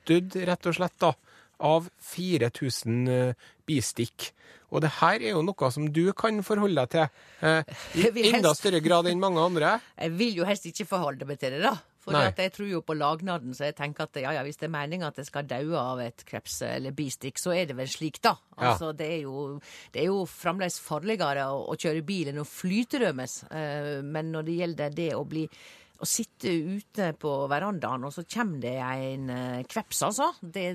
døde 0.07 0.47
rett 0.47 0.71
og 0.71 0.79
slett 0.79 0.95
da 1.03 1.11
av 1.59 1.91
4000 2.15 3.35
bistikk. 3.67 4.31
Og 4.73 4.81
det 4.83 4.91
her 4.97 5.21
er 5.21 5.35
jo 5.35 5.43
noe 5.45 5.71
som 5.71 5.87
du 5.93 6.09
kan 6.17 6.41
forholde 6.43 6.83
deg 6.83 6.93
til 6.95 7.47
eh, 7.47 7.75
i 8.01 8.29
enda 8.31 8.51
større 8.57 8.81
grad 8.83 9.07
enn 9.07 9.21
mange 9.21 9.43
andre. 9.43 9.77
Jeg 10.01 10.15
vil 10.17 10.39
jo 10.41 10.47
helst 10.47 10.65
ikke 10.69 10.87
forholde 10.89 11.27
meg 11.29 11.39
til 11.41 11.55
det, 11.55 11.61
da. 11.67 11.75
For 12.05 12.13
jeg 12.37 12.51
tror 12.53 12.67
jo 12.69 12.79
på 12.85 12.93
lagnaden, 12.93 13.55
så 13.57 13.65
jeg 13.65 13.73
tenker 13.79 14.05
at 14.05 14.17
ja, 14.21 14.35
ja, 14.35 14.43
hvis 14.45 14.59
det 14.61 14.67
er 14.67 14.73
meninga 14.75 15.07
at 15.09 15.17
jeg 15.17 15.25
skal 15.25 15.47
daue 15.49 15.79
av 15.79 16.03
et 16.03 16.21
kreps 16.27 16.59
eller 16.67 16.93
bistikk, 16.93 17.41
så 17.41 17.55
er 17.55 17.65
det 17.65 17.77
vel 17.79 17.89
slik, 17.89 18.19
da. 18.21 18.35
Altså, 18.59 18.91
ja. 18.91 18.97
det, 18.99 19.07
er 19.15 19.23
jo, 19.23 19.45
det 19.89 20.03
er 20.03 20.11
jo 20.11 20.19
fremdeles 20.29 20.77
farligere 20.85 21.47
å, 21.49 21.63
å 21.73 21.77
kjøre 21.81 22.05
bil 22.05 22.29
enn 22.29 22.43
å 22.43 22.45
flyterømmes. 22.45 23.39
Eh, 23.49 23.89
men 24.05 24.29
når 24.35 24.45
det 24.45 24.59
gjelder 24.59 24.93
det 25.01 25.09
å 25.17 25.25
bli 25.25 25.47
å 25.49 26.05
sitte 26.05 26.51
ute 26.51 27.09
på 27.17 27.33
verandaen, 27.49 28.05
og 28.05 28.13
så 28.13 28.25
kommer 28.29 28.61
det 28.61 28.75
en 28.83 29.29
uh, 29.31 29.65
kveps, 29.65 30.03
altså. 30.05 30.29
Det, 30.41 30.65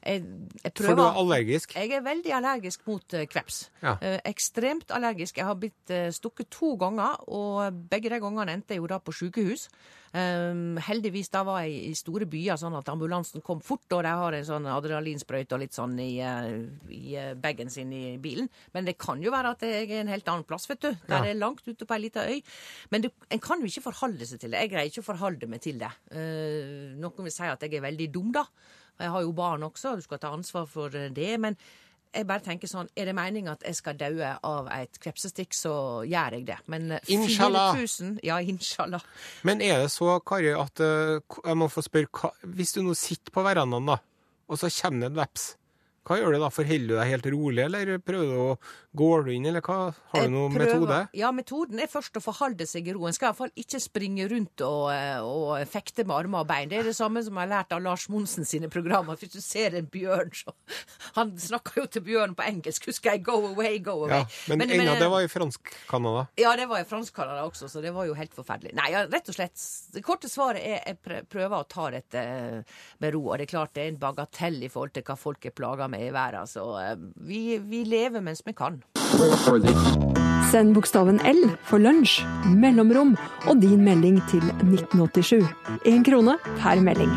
jeg, 0.00 0.24
jeg 0.64 0.72
prøver, 0.72 0.94
For 0.94 0.96
du 0.96 1.02
er 1.04 1.18
allergisk? 1.20 1.74
Jeg 1.76 1.92
er 1.92 2.04
veldig 2.04 2.32
allergisk 2.32 2.86
mot 2.88 3.14
uh, 3.16 3.24
kveps. 3.28 3.62
Ja. 3.82 3.96
Uh, 4.00 4.16
ekstremt 4.30 4.92
allergisk. 4.96 5.36
Jeg 5.36 5.44
har 5.44 5.58
blitt 5.60 5.92
uh, 5.92 6.08
stukket 6.14 6.48
to 6.54 6.72
ganger, 6.80 7.18
og 7.28 7.82
begge 7.90 8.12
de 8.12 8.20
gangene 8.22 8.56
endte 8.56 8.76
jeg 8.76 8.80
jo 8.80 8.88
da 8.88 9.00
på 9.04 9.12
sykehus. 9.12 9.68
Um, 10.10 10.80
heldigvis 10.82 11.28
da 11.30 11.44
var 11.46 11.60
jeg 11.66 11.90
i 11.90 11.98
store 11.98 12.26
byer, 12.26 12.56
sånn 12.58 12.78
at 12.78 12.88
ambulansen 12.90 13.44
kom 13.44 13.60
fort, 13.62 13.84
og 13.92 14.02
de 14.06 14.14
har 14.22 14.38
en 14.38 14.48
sånn 14.48 14.66
adrenalinsprøyte 14.72 15.54
og 15.54 15.62
litt 15.66 15.76
sånn 15.76 15.94
i, 16.02 16.16
i 16.96 17.14
bagen 17.38 17.70
sin 17.70 17.92
i 17.94 18.16
bilen. 18.22 18.48
Men 18.74 18.88
det 18.88 18.96
kan 18.98 19.20
jo 19.22 19.36
være 19.36 19.54
at 19.54 19.68
jeg 19.68 19.84
er 19.84 20.00
en 20.00 20.14
helt 20.16 20.32
annen 20.32 20.48
plass, 20.48 20.66
vet 20.72 20.80
du. 20.82 20.90
Der 21.12 21.28
ja. 21.28 21.34
er 21.34 21.38
langt 21.38 21.68
ute 21.68 21.84
på 21.84 21.98
ei 21.98 22.06
lita 22.08 22.24
øy. 22.24 22.40
Men 22.90 23.04
det, 23.04 23.12
en 23.28 23.44
kan 23.44 23.60
jo 23.60 23.68
ikke 23.68 23.90
forholde 23.92 24.26
seg 24.26 24.40
til 24.40 24.56
det. 24.56 24.64
Jeg 24.64 24.72
greier 24.72 24.90
ikke 24.90 25.04
å 25.04 25.10
forholde 25.12 25.50
meg 25.50 25.62
til 25.62 25.78
det. 25.78 25.92
noen 26.16 27.26
vil 27.28 27.34
si 27.34 27.46
at 27.46 27.68
jeg 27.68 27.76
er 27.76 27.90
veldig 27.92 28.14
dum, 28.16 28.32
da. 28.34 28.48
Jeg 29.00 29.12
har 29.14 29.22
jo 29.24 29.32
barn 29.36 29.62
også, 29.66 29.94
og 29.94 30.00
du 30.00 30.06
skal 30.06 30.20
ta 30.22 30.32
ansvar 30.36 30.66
for 30.70 30.92
det. 30.92 31.30
Men 31.40 31.56
jeg 32.10 32.26
bare 32.26 32.42
tenker 32.42 32.70
sånn, 32.70 32.90
er 32.98 33.06
det 33.10 33.14
meninga 33.14 33.54
at 33.54 33.64
jeg 33.66 33.78
skal 33.78 33.98
daue 33.98 34.32
av 34.46 34.70
et 34.74 34.98
krepsestikk, 35.02 35.54
så 35.54 35.74
gjør 36.08 36.38
jeg 36.38 36.48
det. 36.48 36.58
Men 36.72 36.96
eh, 36.96 37.12
inshallah. 37.14 37.76
4000 37.78 38.18
Ja, 38.26 38.40
inshallah. 38.42 39.04
Men 39.46 39.62
er 39.62 39.84
det 39.84 39.92
så, 39.94 40.16
Kari, 40.26 40.50
at 40.58 40.82
uh, 40.82 41.20
jeg 41.20 41.56
må 41.58 41.70
få 41.70 41.84
spørre 41.86 42.32
Hvis 42.42 42.74
du 42.74 42.82
nå 42.82 42.96
sitter 42.98 43.32
på 43.34 43.44
verandaen, 43.46 43.92
da, 43.92 44.00
og 44.50 44.58
så 44.58 44.72
kommer 44.80 45.06
det 45.06 45.12
en 45.12 45.20
veps 45.22 45.50
hva 46.10 46.18
gjør 46.18 46.34
du 46.34 46.40
da? 46.42 46.50
Forholder 46.50 46.90
du 46.90 46.96
deg 46.96 47.10
helt 47.12 47.26
rolig, 47.30 47.64
eller 47.68 47.98
prøver 48.02 48.30
du 48.34 48.38
å 48.42 48.52
Går 48.98 49.28
du 49.28 49.28
inn, 49.30 49.44
eller 49.46 49.62
hva? 49.62 49.92
Har 50.10 50.24
du 50.26 50.32
noen 50.34 50.56
metode? 50.58 50.96
Ja, 51.14 51.28
metoden 51.30 51.78
er 51.78 51.86
først 51.86 52.16
å 52.18 52.22
forholde 52.24 52.66
seg 52.66 52.88
i 52.90 52.94
ro. 52.96 53.04
En 53.06 53.14
skal 53.14 53.28
iallfall 53.28 53.52
ikke 53.54 53.78
springe 53.78 54.24
rundt 54.32 54.64
og, 54.66 54.88
eh, 54.90 55.22
og, 55.22 55.52
fekte 55.70 56.02
med 56.02 56.16
armer 56.16 56.42
og 56.42 56.48
bein. 56.48 56.66
Det 56.72 56.80
er 56.80 56.88
det 56.88 56.96
samme 56.98 57.22
som 57.22 57.38
jeg 57.38 57.46
har 57.46 57.52
lært 57.52 57.76
av 57.76 57.84
Lars 57.84 58.08
Monsen 58.10 58.48
sine 58.48 58.66
programmer. 58.66 59.14
Hvis 59.20 59.36
du 59.36 59.38
ser 59.44 59.76
en 59.78 59.86
bjørn, 59.86 60.34
så 60.34 60.50
Han 61.14 61.30
snakker 61.38 61.82
jo 61.82 61.86
til 61.86 62.02
bjørn 62.08 62.34
på 62.34 62.42
engelsk, 62.48 62.88
husker 62.90 63.12
jeg. 63.12 63.22
Go 63.28 63.36
away, 63.52 63.78
go 63.78 63.94
away. 64.08 64.24
Ja, 64.24 64.26
men, 64.48 64.58
men, 64.58 64.74
men 64.82 64.90
det 64.98 65.10
var 65.14 65.22
i 65.22 65.30
Fransk-Canada? 65.30 66.26
Ja, 66.42 66.56
det 66.58 66.66
var 66.66 66.82
i 66.82 66.88
Fransk-Canada 66.90 67.46
også, 67.46 67.70
så 67.70 67.80
det 67.84 67.94
var 67.94 68.10
jo 68.10 68.18
helt 68.18 68.34
forferdelig. 68.34 68.74
Nei, 68.74 68.90
ja, 68.90 69.04
rett 69.06 69.30
og 69.30 69.38
slett. 69.38 69.54
Det 69.94 70.02
korte 70.02 70.26
svaret 70.30 70.66
er 70.66 70.82
jeg 70.82 71.22
prøver 71.30 71.60
å 71.60 71.70
ta 71.70 71.86
dette 71.94 72.26
med 72.98 73.14
ro. 73.14 73.22
Og 73.30 73.38
det 73.38 73.46
er 73.46 73.54
klart 73.54 73.76
det 73.78 73.86
er 73.86 73.94
en 73.94 74.02
bagatell 74.02 74.58
i 74.66 74.72
forhold 74.72 74.98
til 74.98 75.06
hva 75.06 75.18
folk 75.20 75.46
er 75.46 75.54
plaga 75.54 75.86
med 75.86 75.99
i 76.06 76.10
verden. 76.14 76.46
Så 76.46 76.64
eh, 76.80 76.96
vi, 77.26 77.58
vi 77.58 77.84
lever 77.84 78.24
mens 78.24 78.42
vi 78.46 78.54
kan. 78.56 78.80
Send 80.50 80.74
bokstaven 80.74 81.20
L 81.26 81.44
for 81.68 81.82
lunsj, 81.82 82.20
mellomrom 82.58 83.14
og 83.46 83.60
din 83.62 83.84
melding 83.86 84.18
til 84.30 84.42
1987. 84.64 85.46
Én 85.86 86.04
krone 86.06 86.36
per 86.58 86.82
melding. 86.82 87.12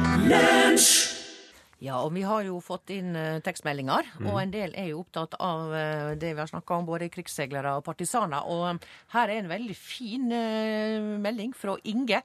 Ja, 1.84 1.98
og 2.00 2.14
vi 2.16 2.22
har 2.24 2.46
jo 2.48 2.62
fått 2.64 2.94
inn 2.96 3.12
uh, 3.12 3.42
tekstmeldinger, 3.44 4.08
mm. 4.16 4.28
og 4.32 4.38
en 4.40 4.54
del 4.54 4.76
er 4.80 4.86
jo 4.94 5.02
opptatt 5.02 5.34
av 5.44 5.74
uh, 5.74 6.14
det 6.16 6.30
vi 6.32 6.40
har 6.40 6.48
snakka 6.48 6.78
om, 6.78 6.86
både 6.88 7.10
krigsseilere 7.12 7.74
og 7.76 7.84
partisaner. 7.84 8.48
Og 8.48 8.70
um, 8.70 8.80
her 9.12 9.34
er 9.34 9.42
en 9.42 9.52
veldig 9.52 9.76
fin 9.76 10.32
uh, 10.32 11.10
melding 11.26 11.52
fra 11.58 11.76
Inge. 11.92 12.22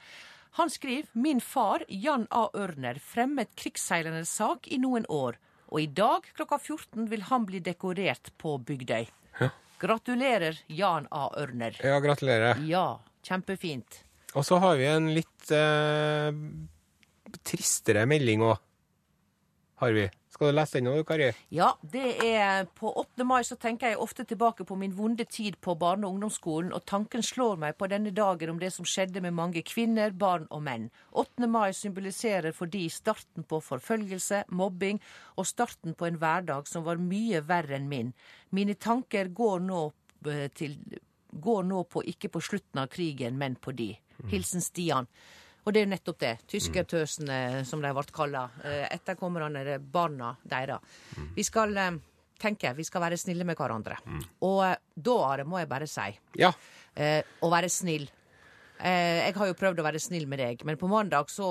Han 0.60 0.70
skriver 0.70 1.10
min 1.18 1.42
far, 1.42 1.82
Jan 1.90 2.28
A. 2.30 2.46
Ørner, 2.54 3.02
fremmet 3.02 3.50
krigsseilernes 3.58 4.30
sak 4.30 4.70
i 4.70 4.78
noen 4.78 5.08
år 5.10 5.40
og 5.68 5.80
i 5.82 5.88
dag 5.92 6.26
klokka 6.36 6.58
14 6.58 7.08
vil 7.10 7.24
han 7.28 7.46
bli 7.48 7.60
dekorert 7.64 8.32
på 8.40 8.56
Bygdøy. 8.64 9.08
Ja. 9.40 9.50
Gratulerer, 9.78 10.58
Jan 10.66 11.06
A. 11.14 11.28
Ørner. 11.38 11.76
Ja, 11.84 11.98
gratulerer. 12.02 12.60
Ja, 12.66 12.98
kjempefint. 13.26 14.00
Og 14.34 14.44
så 14.44 14.58
har 14.62 14.76
vi 14.80 14.88
en 14.88 15.10
litt 15.16 15.52
eh, 15.54 16.32
tristere 17.46 18.04
melding 18.08 18.42
òg, 18.48 18.56
har 19.82 19.94
vi. 19.96 20.08
Skal 20.28 20.50
du 20.50 20.56
lese 20.58 20.76
den 20.76 20.84
nå, 20.88 20.92
Kari? 21.08 21.30
Ja, 21.54 21.70
det 21.80 22.18
er 22.24 22.66
På 22.76 22.90
8. 23.00 23.24
mai 23.24 23.40
så 23.46 23.56
tenker 23.56 23.88
jeg 23.92 24.00
ofte 24.00 24.26
tilbake 24.28 24.66
på 24.68 24.76
min 24.76 24.92
vonde 24.94 25.24
tid 25.24 25.56
på 25.64 25.74
barne- 25.78 26.06
og 26.06 26.14
ungdomsskolen, 26.14 26.72
og 26.72 26.84
tanken 26.84 27.24
slår 27.24 27.56
meg 27.58 27.78
på 27.78 27.88
denne 27.88 28.12
dagen 28.14 28.52
om 28.52 28.58
det 28.60 28.72
som 28.74 28.84
skjedde 28.84 29.22
med 29.24 29.34
mange 29.34 29.62
kvinner, 29.64 30.10
barn 30.10 30.46
og 30.50 30.62
menn. 30.62 30.90
8. 31.12 31.48
mai 31.48 31.72
symboliserer 31.72 32.52
for 32.52 32.66
de 32.66 32.84
starten 32.92 33.46
på 33.48 33.62
forfølgelse, 33.64 34.44
mobbing 34.48 35.00
og 35.36 35.48
starten 35.48 35.96
på 35.96 36.10
en 36.10 36.20
hverdag 36.20 36.68
som 36.68 36.84
var 36.84 37.00
mye 37.00 37.40
verre 37.48 37.78
enn 37.78 37.88
min. 37.88 38.12
Mine 38.52 38.74
tanker 38.74 39.32
går 39.32 39.64
nå, 39.64 39.92
eh, 40.26 40.48
til, 40.54 40.76
går 41.32 41.64
nå 41.64 41.84
på 41.88 42.04
ikke 42.04 42.28
på 42.28 42.44
slutten 42.44 42.84
av 42.84 42.92
krigen, 42.92 43.38
men 43.38 43.56
på 43.56 43.72
de. 43.72 43.94
Hilsen 44.26 44.60
Stian. 44.60 45.06
Og 45.68 45.74
det 45.76 45.82
er 45.84 45.88
nettopp 45.90 46.20
det. 46.22 46.34
Tyskertøsene, 46.48 47.38
som 47.68 47.82
de 47.84 47.90
ble 47.92 48.04
kalla. 48.16 48.46
Eh, 48.64 48.86
etterkommerne, 48.94 49.76
barna 49.92 50.30
deres. 50.48 50.94
Vi 51.36 51.44
skal 51.44 51.76
eh, 51.76 51.98
tenke, 52.40 52.72
vi 52.72 52.86
skal 52.88 53.04
være 53.04 53.18
snille 53.20 53.44
med 53.44 53.58
hverandre. 53.58 53.98
Og 54.48 54.62
eh, 54.64 54.78
da 54.96 55.44
må 55.44 55.60
jeg 55.60 55.68
bare 55.68 55.88
si 55.90 56.08
ja. 56.40 56.54
å 56.96 57.50
være 57.52 57.68
snill. 57.68 58.08
Jeg 58.78 59.34
har 59.34 59.48
jo 59.50 59.56
prøvd 59.58 59.80
å 59.82 59.84
være 59.84 60.00
snill 60.00 60.28
med 60.30 60.38
deg, 60.38 60.60
men 60.64 60.76
på 60.78 60.88
mandag 60.88 61.28
så, 61.34 61.48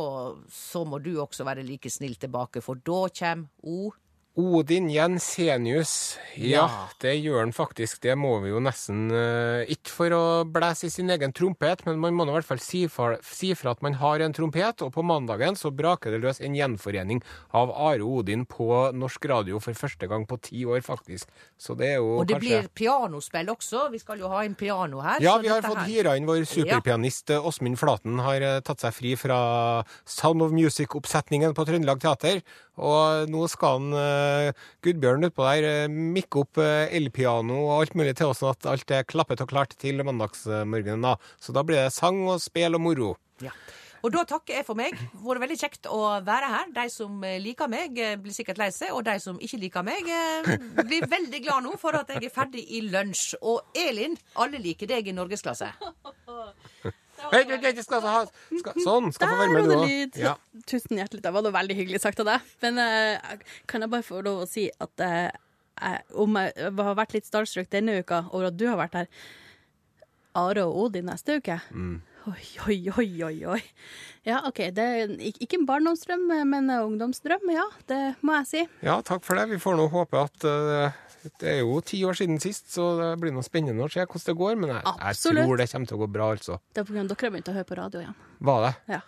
så 0.48 0.86
må 0.88 0.98
du 1.04 1.18
også 1.20 1.44
være 1.44 1.66
like 1.68 1.92
snill 1.92 2.16
tilbake, 2.16 2.64
for 2.64 2.80
da 2.80 3.02
kommer 3.12 3.68
O 3.68 3.92
Odin 4.38 4.86
Jensenius. 4.94 6.20
Ja, 6.36 6.68
ja, 6.70 6.82
det 7.02 7.16
gjør 7.18 7.40
han 7.42 7.54
faktisk. 7.56 7.98
Det 8.04 8.14
må 8.20 8.36
vi 8.44 8.52
jo 8.52 8.60
nesten 8.62 9.08
uh, 9.10 9.66
Ikke 9.66 9.90
for 9.90 10.14
å 10.14 10.22
blæse 10.46 10.86
i 10.86 10.94
sin 10.94 11.10
egen 11.10 11.34
trompet, 11.34 11.82
men 11.88 11.98
man 11.98 12.14
må 12.14 12.28
i 12.28 12.36
hvert 12.36 12.46
fall 12.46 12.62
si 12.62 12.84
fra, 12.92 13.16
si 13.26 13.50
at 13.58 13.82
man 13.82 13.98
har 13.98 14.22
en 14.22 14.36
trompet. 14.38 14.84
Og 14.86 14.94
på 14.94 15.02
mandagen 15.02 15.58
så 15.58 15.72
braker 15.74 16.14
det 16.14 16.22
løs 16.22 16.42
en 16.46 16.54
gjenforening 16.54 17.24
av 17.58 17.74
Are 17.74 18.06
Odin 18.06 18.46
på 18.46 18.70
norsk 18.94 19.26
radio 19.32 19.62
for 19.64 19.74
første 19.74 20.06
gang 20.12 20.28
på 20.30 20.38
ti 20.46 20.62
år, 20.70 20.86
faktisk. 20.86 21.34
Så 21.58 21.74
det 21.80 21.96
er 21.96 21.98
jo 21.98 22.20
Og 22.20 22.30
det 22.30 22.38
kanskje... 22.38 22.46
blir 22.46 22.70
pianospill 22.78 23.50
også. 23.56 23.88
Vi 23.96 24.04
skal 24.04 24.22
jo 24.22 24.30
ha 24.30 24.44
en 24.46 24.54
piano 24.60 25.02
her. 25.02 25.18
Ja, 25.26 25.40
vi 25.42 25.50
har 25.50 25.66
fått 25.66 25.82
her... 25.82 25.90
hyra 25.90 26.14
inn 26.20 26.30
vår 26.30 26.46
superpianist 26.46 27.34
ja. 27.34 27.42
Flaten. 27.78 28.22
Har 28.22 28.46
uh, 28.46 28.62
tatt 28.62 28.86
seg 28.86 28.94
fri 28.94 29.18
fra 29.18 29.42
Sound 30.06 30.46
of 30.46 30.54
Music-oppsetningen 30.54 31.58
på 31.58 31.66
Trøndelag 31.66 32.06
Teater. 32.06 32.46
Og 32.78 33.32
nå 33.32 33.46
skal 33.50 33.80
han 33.80 33.96
uh, 33.98 34.66
Gudbjørn 34.86 35.30
utpå 35.30 35.48
der 35.48 35.88
uh, 35.88 35.96
mikke 36.18 36.44
opp 36.44 36.62
uh, 36.62 36.86
elpiano 36.94 37.64
og 37.66 37.74
alt 37.80 37.98
mulig 37.98 38.14
til 38.20 38.32
oss, 38.32 38.44
sånn 38.44 38.54
at 38.54 38.70
alt 38.70 38.94
er 38.94 39.08
klappet 39.08 39.42
og 39.44 39.50
klart 39.50 39.74
til 39.82 40.04
mandagsmorgenen. 40.06 41.06
da. 41.06 41.18
Så 41.42 41.56
da 41.56 41.66
blir 41.66 41.82
det 41.82 41.96
sang 41.96 42.22
og 42.28 42.42
spel 42.44 42.78
og 42.78 42.84
moro. 42.86 43.16
Ja. 43.42 43.54
Og 44.06 44.14
da 44.14 44.22
takker 44.30 44.60
jeg 44.60 44.66
for 44.68 44.78
meg. 44.78 44.94
Det 44.94 45.24
Vært 45.26 45.42
veldig 45.42 45.58
kjekt 45.58 45.88
å 45.90 46.00
være 46.24 46.52
her. 46.52 46.68
De 46.76 46.84
som 46.94 47.24
liker 47.42 47.68
meg, 47.72 47.98
blir 48.22 48.36
sikkert 48.36 48.62
lei 48.62 48.70
seg. 48.72 48.94
Og 48.94 49.02
de 49.08 49.18
som 49.20 49.40
ikke 49.42 49.60
liker 49.64 49.84
meg, 49.84 50.06
blir 50.86 51.10
veldig 51.10 51.42
glad 51.44 51.66
nå 51.66 51.74
for 51.82 51.98
at 51.98 52.14
jeg 52.14 52.30
er 52.30 52.36
ferdig 52.36 52.64
i 52.78 52.84
lunsj. 52.86 53.34
Og 53.42 53.74
Elin, 53.76 54.16
alle 54.38 54.62
liker 54.64 54.94
deg 54.94 55.10
i 55.10 55.18
norgesklasse. 55.18 55.74
Hei, 57.18 57.42
vent, 57.50 57.66
hei, 57.66 57.74
skal 57.84 58.04
ha, 58.06 58.20
skal, 58.62 58.78
sånn, 58.86 59.10
skal 59.16 59.32
få 59.32 59.40
være 59.40 59.54
med, 59.56 59.68
du 59.68 59.76
òg. 59.76 60.20
Ja. 60.22 60.36
Tusen 60.70 61.00
hjertelig. 61.00 61.24
Det 61.26 61.34
var 61.34 61.46
da 61.46 61.52
veldig 61.56 61.78
hyggelig 61.80 62.02
sagt 62.04 62.22
av 62.24 62.30
deg. 62.30 62.52
Men 62.64 62.82
uh, 62.82 63.48
kan 63.70 63.84
jeg 63.84 63.94
bare 63.94 64.06
få 64.06 64.22
lov 64.26 64.44
å 64.46 64.50
si 64.50 64.68
at 64.70 65.04
uh, 65.04 65.30
jeg, 65.78 66.06
om 66.18 66.38
jeg 66.40 66.76
har 66.78 67.00
vært 67.00 67.18
litt 67.18 67.28
starstruck 67.30 67.72
denne 67.74 68.00
uka 68.02 68.28
over 68.32 68.52
at 68.52 68.58
du 68.58 68.68
har 68.70 68.80
vært 68.80 69.02
her 69.02 69.10
Are 70.38 70.68
og 70.68 70.78
Odin 70.86 71.10
neste 71.10 71.40
uke? 71.40 71.58
Mm. 71.74 71.98
Oi, 72.28 72.46
oi, 72.68 72.78
oi, 73.00 73.08
oi, 73.24 73.36
oi. 73.56 73.62
Ja, 74.28 74.42
OK. 74.50 74.60
Det 74.76 74.84
er 74.84 75.14
ikke 75.32 75.62
en 75.62 75.68
barndomsdrøm, 75.70 76.26
men 76.28 76.68
en 76.68 76.74
ungdomsdrøm. 76.84 77.46
Ja, 77.56 77.64
det 77.90 78.02
må 78.22 78.36
jeg 78.42 78.50
si. 78.50 78.64
Ja, 78.86 79.00
takk 79.06 79.24
for 79.26 79.40
det. 79.40 79.48
Vi 79.54 79.62
får 79.64 79.78
nå 79.80 79.88
håpe 79.94 80.26
at 80.28 80.46
uh, 80.46 81.07
det 81.42 81.50
er 81.52 81.60
jo 81.62 81.80
ti 81.82 82.02
år 82.08 82.18
siden 82.20 82.40
sist, 82.44 82.72
så 82.74 82.90
det 83.00 83.12
blir 83.22 83.34
noe 83.36 83.46
spennende 83.46 83.86
å 83.86 83.90
se 83.92 84.04
hvordan 84.06 84.26
det 84.30 84.38
går. 84.42 84.58
Men 84.62 84.74
jeg, 84.76 84.84
jeg 84.86 85.22
tror 85.24 85.62
det 85.62 85.70
kommer 85.72 85.92
til 85.92 85.98
å 85.98 86.02
gå 86.04 86.10
bra, 86.18 86.32
altså. 86.38 86.60
Det 86.74 86.84
er 86.84 86.90
på 86.90 86.96
grunn 86.96 87.08
av 87.08 87.14
dere 87.14 87.28
har 87.28 87.36
begynt 87.38 87.52
å 87.52 87.56
høre 87.58 87.70
på 87.72 87.80
radio 87.80 88.04
igjen. 88.04 88.20
Var 88.50 88.68
det? 88.68 88.74
Ja. 88.98 89.02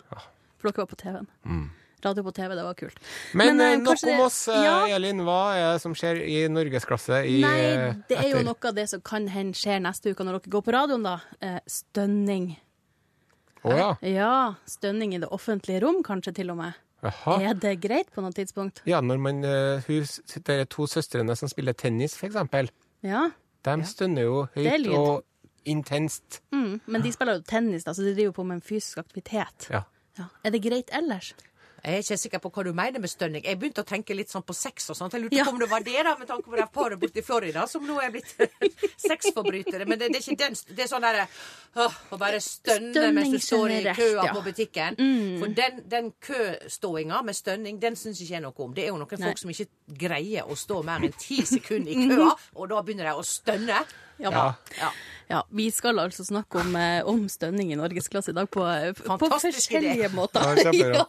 For 0.60 0.70
dere 0.70 0.82
var 0.84 0.90
på 0.90 0.98
TV-en. 1.00 1.30
Radio 2.00 2.24
på 2.24 2.32
TV, 2.32 2.54
det 2.56 2.64
var 2.64 2.74
kult. 2.74 2.98
Men, 3.34 3.56
Men, 3.56 3.60
eh, 3.60 3.72
eh, 3.72 3.80
nok 3.84 4.02
om 4.08 4.20
oss, 4.24 4.48
eh, 4.48 4.62
Ja. 4.64 4.86
Elin. 4.96 5.18
Hva 5.26 5.40
er 5.54 5.72
det 5.74 5.82
som 5.82 5.92
skjer 5.94 6.22
i 6.24 6.48
norgesklasse 6.48 7.18
i 7.28 7.40
Nei, 7.44 7.92
det 8.08 8.16
er 8.16 8.30
jo 8.30 8.42
noe 8.42 8.68
av 8.70 8.74
det 8.74 8.88
som 8.88 9.02
kan 9.04 9.28
hende 9.28 9.52
skjer 9.52 9.82
neste 9.84 10.14
uke 10.14 10.24
når 10.24 10.40
dere 10.40 10.54
går 10.56 10.62
på 10.64 10.72
radioen, 10.72 11.04
da. 11.04 11.20
Stønning. 11.68 12.56
Å 13.64 13.76
ja. 13.76 13.90
Ja, 14.00 14.54
stønning 14.64 15.12
i 15.14 15.20
det 15.20 15.28
offentlige 15.28 15.82
rom, 15.84 16.02
kanskje 16.02 16.34
til 16.34 16.50
og 16.50 16.56
med. 16.62 16.72
Jaha. 17.04 17.36
Er 17.50 17.56
det 17.56 17.74
greit 17.80 18.10
på 18.12 18.22
noe 18.24 18.34
tidspunkt? 18.36 18.82
Ja, 18.88 19.00
når 19.00 19.20
man 19.22 19.44
uh, 19.44 19.86
hus, 19.88 20.18
Det 20.34 20.56
er 20.62 20.68
to 20.68 20.86
søstrene 20.90 21.36
som 21.36 21.48
spiller 21.48 21.72
tennis, 21.72 22.16
for 22.18 22.28
eksempel. 22.28 22.68
Ja. 23.06 23.30
De 23.64 23.76
stønner 23.88 24.26
jo 24.26 24.42
høyt 24.54 24.88
og 24.96 25.24
intenst. 25.68 26.40
Mm. 26.52 26.80
Men 26.86 27.04
de 27.04 27.12
spiller 27.12 27.38
jo 27.38 27.44
tennis, 27.48 27.84
da, 27.84 27.94
så 27.96 28.04
de 28.04 28.14
driver 28.16 28.36
på 28.36 28.44
med 28.48 28.60
en 28.60 28.64
fysisk 28.64 29.00
aktivitet. 29.02 29.68
Ja. 29.72 29.84
Ja. 30.18 30.28
Er 30.44 30.52
det 30.52 30.62
greit 30.64 30.92
ellers? 30.96 31.32
Jeg 31.84 31.94
er 31.96 32.02
ikke 32.04 32.16
sikker 32.20 32.40
på 32.44 32.50
hva 32.52 32.64
du 32.66 32.72
mener 32.76 33.00
med 33.00 33.08
stønning. 33.10 33.44
Jeg 33.44 33.58
begynte 33.60 33.80
å 33.84 33.88
tenke 33.88 34.14
litt 34.16 34.28
sånn 34.32 34.44
på 34.44 34.52
sex 34.56 34.90
og 34.92 34.96
sånt. 34.98 35.14
Jeg 35.16 35.22
lurte 35.24 35.36
Ja. 35.38 35.44
på 35.44 35.54
om 35.54 35.58
det 35.62 35.68
var 35.70 35.80
det, 35.86 35.96
da, 36.04 36.16
med 36.18 36.28
tanke 36.28 36.50
på 36.50 36.56
det 36.58 36.66
paret 36.72 36.98
borte 37.00 37.18
i 37.18 37.22
Florida 37.24 37.66
som 37.66 37.86
nå 37.86 37.96
er 38.04 38.10
blitt 38.10 38.34
sexforbrytere. 39.08 39.86
Men 39.88 39.98
det, 39.98 40.10
det 40.12 40.20
er 40.20 40.26
ikke 40.26 40.38
den 40.44 40.56
Det 40.76 40.84
er 40.84 40.90
sånn 40.90 41.04
derre 41.06 41.26
Å 42.10 42.18
bare 42.18 42.40
stønne 42.42 43.12
mens 43.14 43.30
du 43.32 43.38
står 43.38 43.70
i 43.76 43.80
køa 43.94 44.26
ja. 44.26 44.32
på 44.34 44.42
butikken. 44.44 44.98
For 45.40 45.54
den, 45.56 45.80
den 45.88 46.12
køståinga 46.20 47.22
med 47.24 47.36
stønning, 47.38 47.80
den 47.80 47.96
syns 47.96 48.20
ikke 48.20 48.34
jeg 48.36 48.44
noe 48.44 48.54
om. 48.66 48.74
Det 48.74 48.84
er 48.84 48.92
jo 48.92 48.98
noen 49.00 49.16
Nei. 49.20 49.30
folk 49.30 49.38
som 49.38 49.50
ikke 49.54 49.68
greier 50.04 50.50
å 50.50 50.56
stå 50.58 50.82
mer 50.86 51.06
enn 51.06 51.14
ti 51.18 51.40
sekunder 51.46 51.90
i 51.94 52.08
køa, 52.10 52.32
og 52.58 52.68
da 52.72 52.82
begynner 52.82 53.10
de 53.10 53.14
å 53.20 53.26
stønne. 53.26 53.80
Ja. 54.20 54.30
Ja. 54.30 54.54
Ja. 54.80 54.90
Ja, 55.30 55.44
Vi 55.54 55.68
skal 55.70 55.94
altså 56.02 56.24
snakke 56.26 56.58
om, 56.58 56.72
eh, 56.74 57.04
om 57.06 57.28
stønning 57.30 57.68
i 57.70 57.76
norgesklasse 57.78 58.32
i 58.32 58.34
dag 58.34 58.48
på, 58.50 58.64
eh, 58.66 58.90
på 58.92 59.14
forskjellige 59.30 59.94
idé. 59.94 60.08
måter. 60.10 60.42
Ja. 60.74 61.04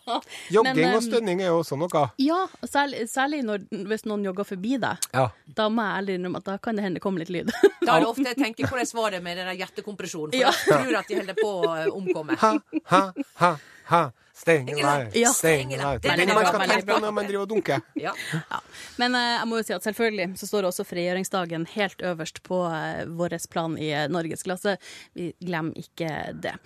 Jogging 0.54 0.76
Men, 0.78 0.96
og 0.96 1.02
stønning 1.02 1.42
er 1.42 1.48
jo 1.50 1.56
også 1.64 1.74
noe. 1.82 2.04
Ja, 2.22 2.44
særlig, 2.70 3.08
særlig 3.10 3.40
når, 3.48 3.66
hvis 3.90 4.06
noen 4.06 4.24
jogger 4.28 4.46
forbi 4.46 4.78
deg. 4.78 5.10
Ja. 5.18 5.26
Da 5.58 5.66
må 5.74 5.82
jeg 5.88 6.04
ærlig 6.04 6.20
innrømme 6.20 6.38
at 6.44 6.46
da 6.52 6.58
kan 6.62 6.78
det 6.78 6.86
hende 6.86 7.00
det 7.00 7.04
kommer 7.08 7.24
litt 7.26 7.34
lyd. 7.34 7.50
Da 7.82 7.96
er 7.98 8.06
det 8.06 8.10
ofte 8.14 8.28
jeg 8.30 8.38
tenker 8.38 8.70
hvordan 8.70 8.94
var 9.02 9.10
det 9.18 9.24
med 9.26 9.38
den 9.42 9.50
der 9.50 9.58
hjertekompresjonen, 9.58 10.36
for 10.36 10.38
Ja. 10.38 10.52
jeg 10.54 10.86
tror 10.86 11.00
at 11.02 11.08
de 11.10 11.16
holder 11.24 11.42
på 11.42 11.52
å 11.66 11.98
omkomme. 11.98 12.38
Ha, 12.46 12.54
ha, 12.94 13.02
ha, 13.42 13.56
ha. 13.90 14.04
Steng 14.42 14.70
alive. 14.74 15.12
Ja. 15.14 15.30
Steng 15.34 15.70
Steng 15.70 15.74
alive. 15.74 15.88
alive. 15.88 16.00
Det 16.02 16.12
er 16.12 16.16
Den 16.18 16.34
man 16.36 16.46
skal 16.48 16.64
tenke 16.66 16.88
på 16.88 17.00
når 17.04 17.12
man 17.14 17.28
driver 17.30 17.44
og 17.46 17.50
dunker. 17.50 17.82
Ja. 18.02 18.14
Ja. 18.34 18.60
Men 18.98 19.16
eh, 19.16 19.36
jeg 19.38 19.48
må 19.52 19.60
jo 19.60 19.68
si 19.68 19.74
at 19.76 19.86
selvfølgelig 19.86 20.32
så 20.42 20.50
står 20.50 20.70
også 20.72 20.86
frigjøringsdagen 20.90 21.68
helt 21.76 22.02
øverst 22.02 22.42
på 22.48 22.64
eh, 22.72 23.04
vår 23.06 23.38
plan 23.54 23.78
i 23.78 23.92
eh, 23.94 24.08
norgesklasse. 24.10 24.78
Vi 25.14 25.34
glemmer 25.46 25.78
ikke 25.78 26.10
det. 26.42 26.58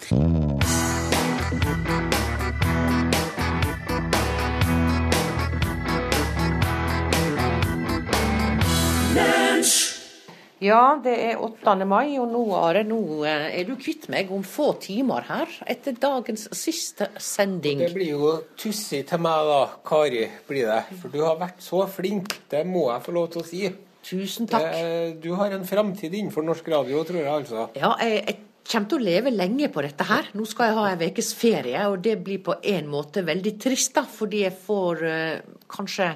Ja, 10.65 10.97
det 11.03 11.13
er 11.27 11.41
8. 11.43 11.75
mai, 11.85 12.15
og 12.17 12.31
nå, 12.31 12.41
Are, 12.57 12.81
nå 12.87 12.99
eh, 13.27 13.47
er 13.59 13.67
du 13.67 13.75
kvitt 13.77 14.07
meg 14.09 14.31
om 14.33 14.41
få 14.45 14.71
timer 14.81 15.27
her, 15.27 15.51
etter 15.69 15.97
dagens 16.01 16.47
siste 16.57 17.11
sending. 17.21 17.83
Det 17.83 17.93
blir 17.93 18.15
jo 18.15 18.31
tussig 18.57 19.03
til 19.09 19.21
meg 19.21 19.49
da, 19.51 19.59
Kari, 19.85 20.25
blir 20.49 20.71
det. 20.71 20.81
For 21.01 21.13
du 21.13 21.21
har 21.25 21.37
vært 21.41 21.61
så 21.65 21.83
flink, 21.91 22.39
det 22.49 22.63
må 22.69 22.87
jeg 22.89 23.05
få 23.05 23.15
lov 23.19 23.29
til 23.35 23.43
å 23.43 23.47
si. 23.47 23.63
Tusen 24.05 24.49
takk. 24.49 24.67
Det, 24.73 25.21
du 25.21 25.31
har 25.37 25.53
en 25.53 25.65
framtid 25.65 26.13
innenfor 26.13 26.45
norsk 26.45 26.67
radio, 26.73 27.05
tror 27.05 27.21
jeg 27.21 27.31
altså. 27.33 27.69
Ja, 27.77 27.93
jeg, 28.01 28.21
jeg 28.25 28.41
kommer 28.65 28.89
til 28.89 28.97
å 28.97 29.05
leve 29.05 29.33
lenge 29.33 29.69
på 29.73 29.83
dette 29.85 30.07
her. 30.09 30.31
Nå 30.37 30.45
skal 30.49 30.71
jeg 30.71 30.77
ha 30.79 30.85
en 30.91 31.03
ukes 31.05 31.31
ferie, 31.37 31.83
og 31.91 31.99
det 32.05 32.15
blir 32.25 32.41
på 32.45 32.57
en 32.65 32.89
måte 32.89 33.23
veldig 33.25 33.53
trist, 33.61 33.93
da, 33.97 34.05
fordi 34.09 34.43
jeg 34.45 34.55
får 34.65 35.03
uh, 35.05 35.59
kanskje 35.71 36.09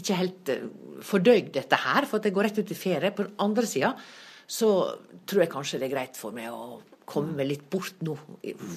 ikke 0.00 0.20
helt 0.20 0.52
uh, 0.54 0.64
fordøyd 1.04 1.52
dette 1.56 1.80
her, 1.84 2.08
for 2.08 2.20
at 2.20 2.28
jeg 2.28 2.36
går 2.36 2.48
rett 2.48 2.62
ut 2.62 2.72
i 2.72 2.78
ferie. 2.78 3.12
På 3.12 3.26
den 3.26 3.36
andre 3.44 3.68
sida 3.68 3.92
så 4.52 4.72
tror 5.28 5.44
jeg 5.44 5.52
kanskje 5.52 5.82
det 5.82 5.88
er 5.90 5.94
greit 5.94 6.18
for 6.18 6.34
meg 6.36 6.50
å 6.52 6.80
komme 7.06 7.34
meg 7.38 7.48
litt 7.50 7.64
bort 7.70 8.00
nå. 8.06 8.16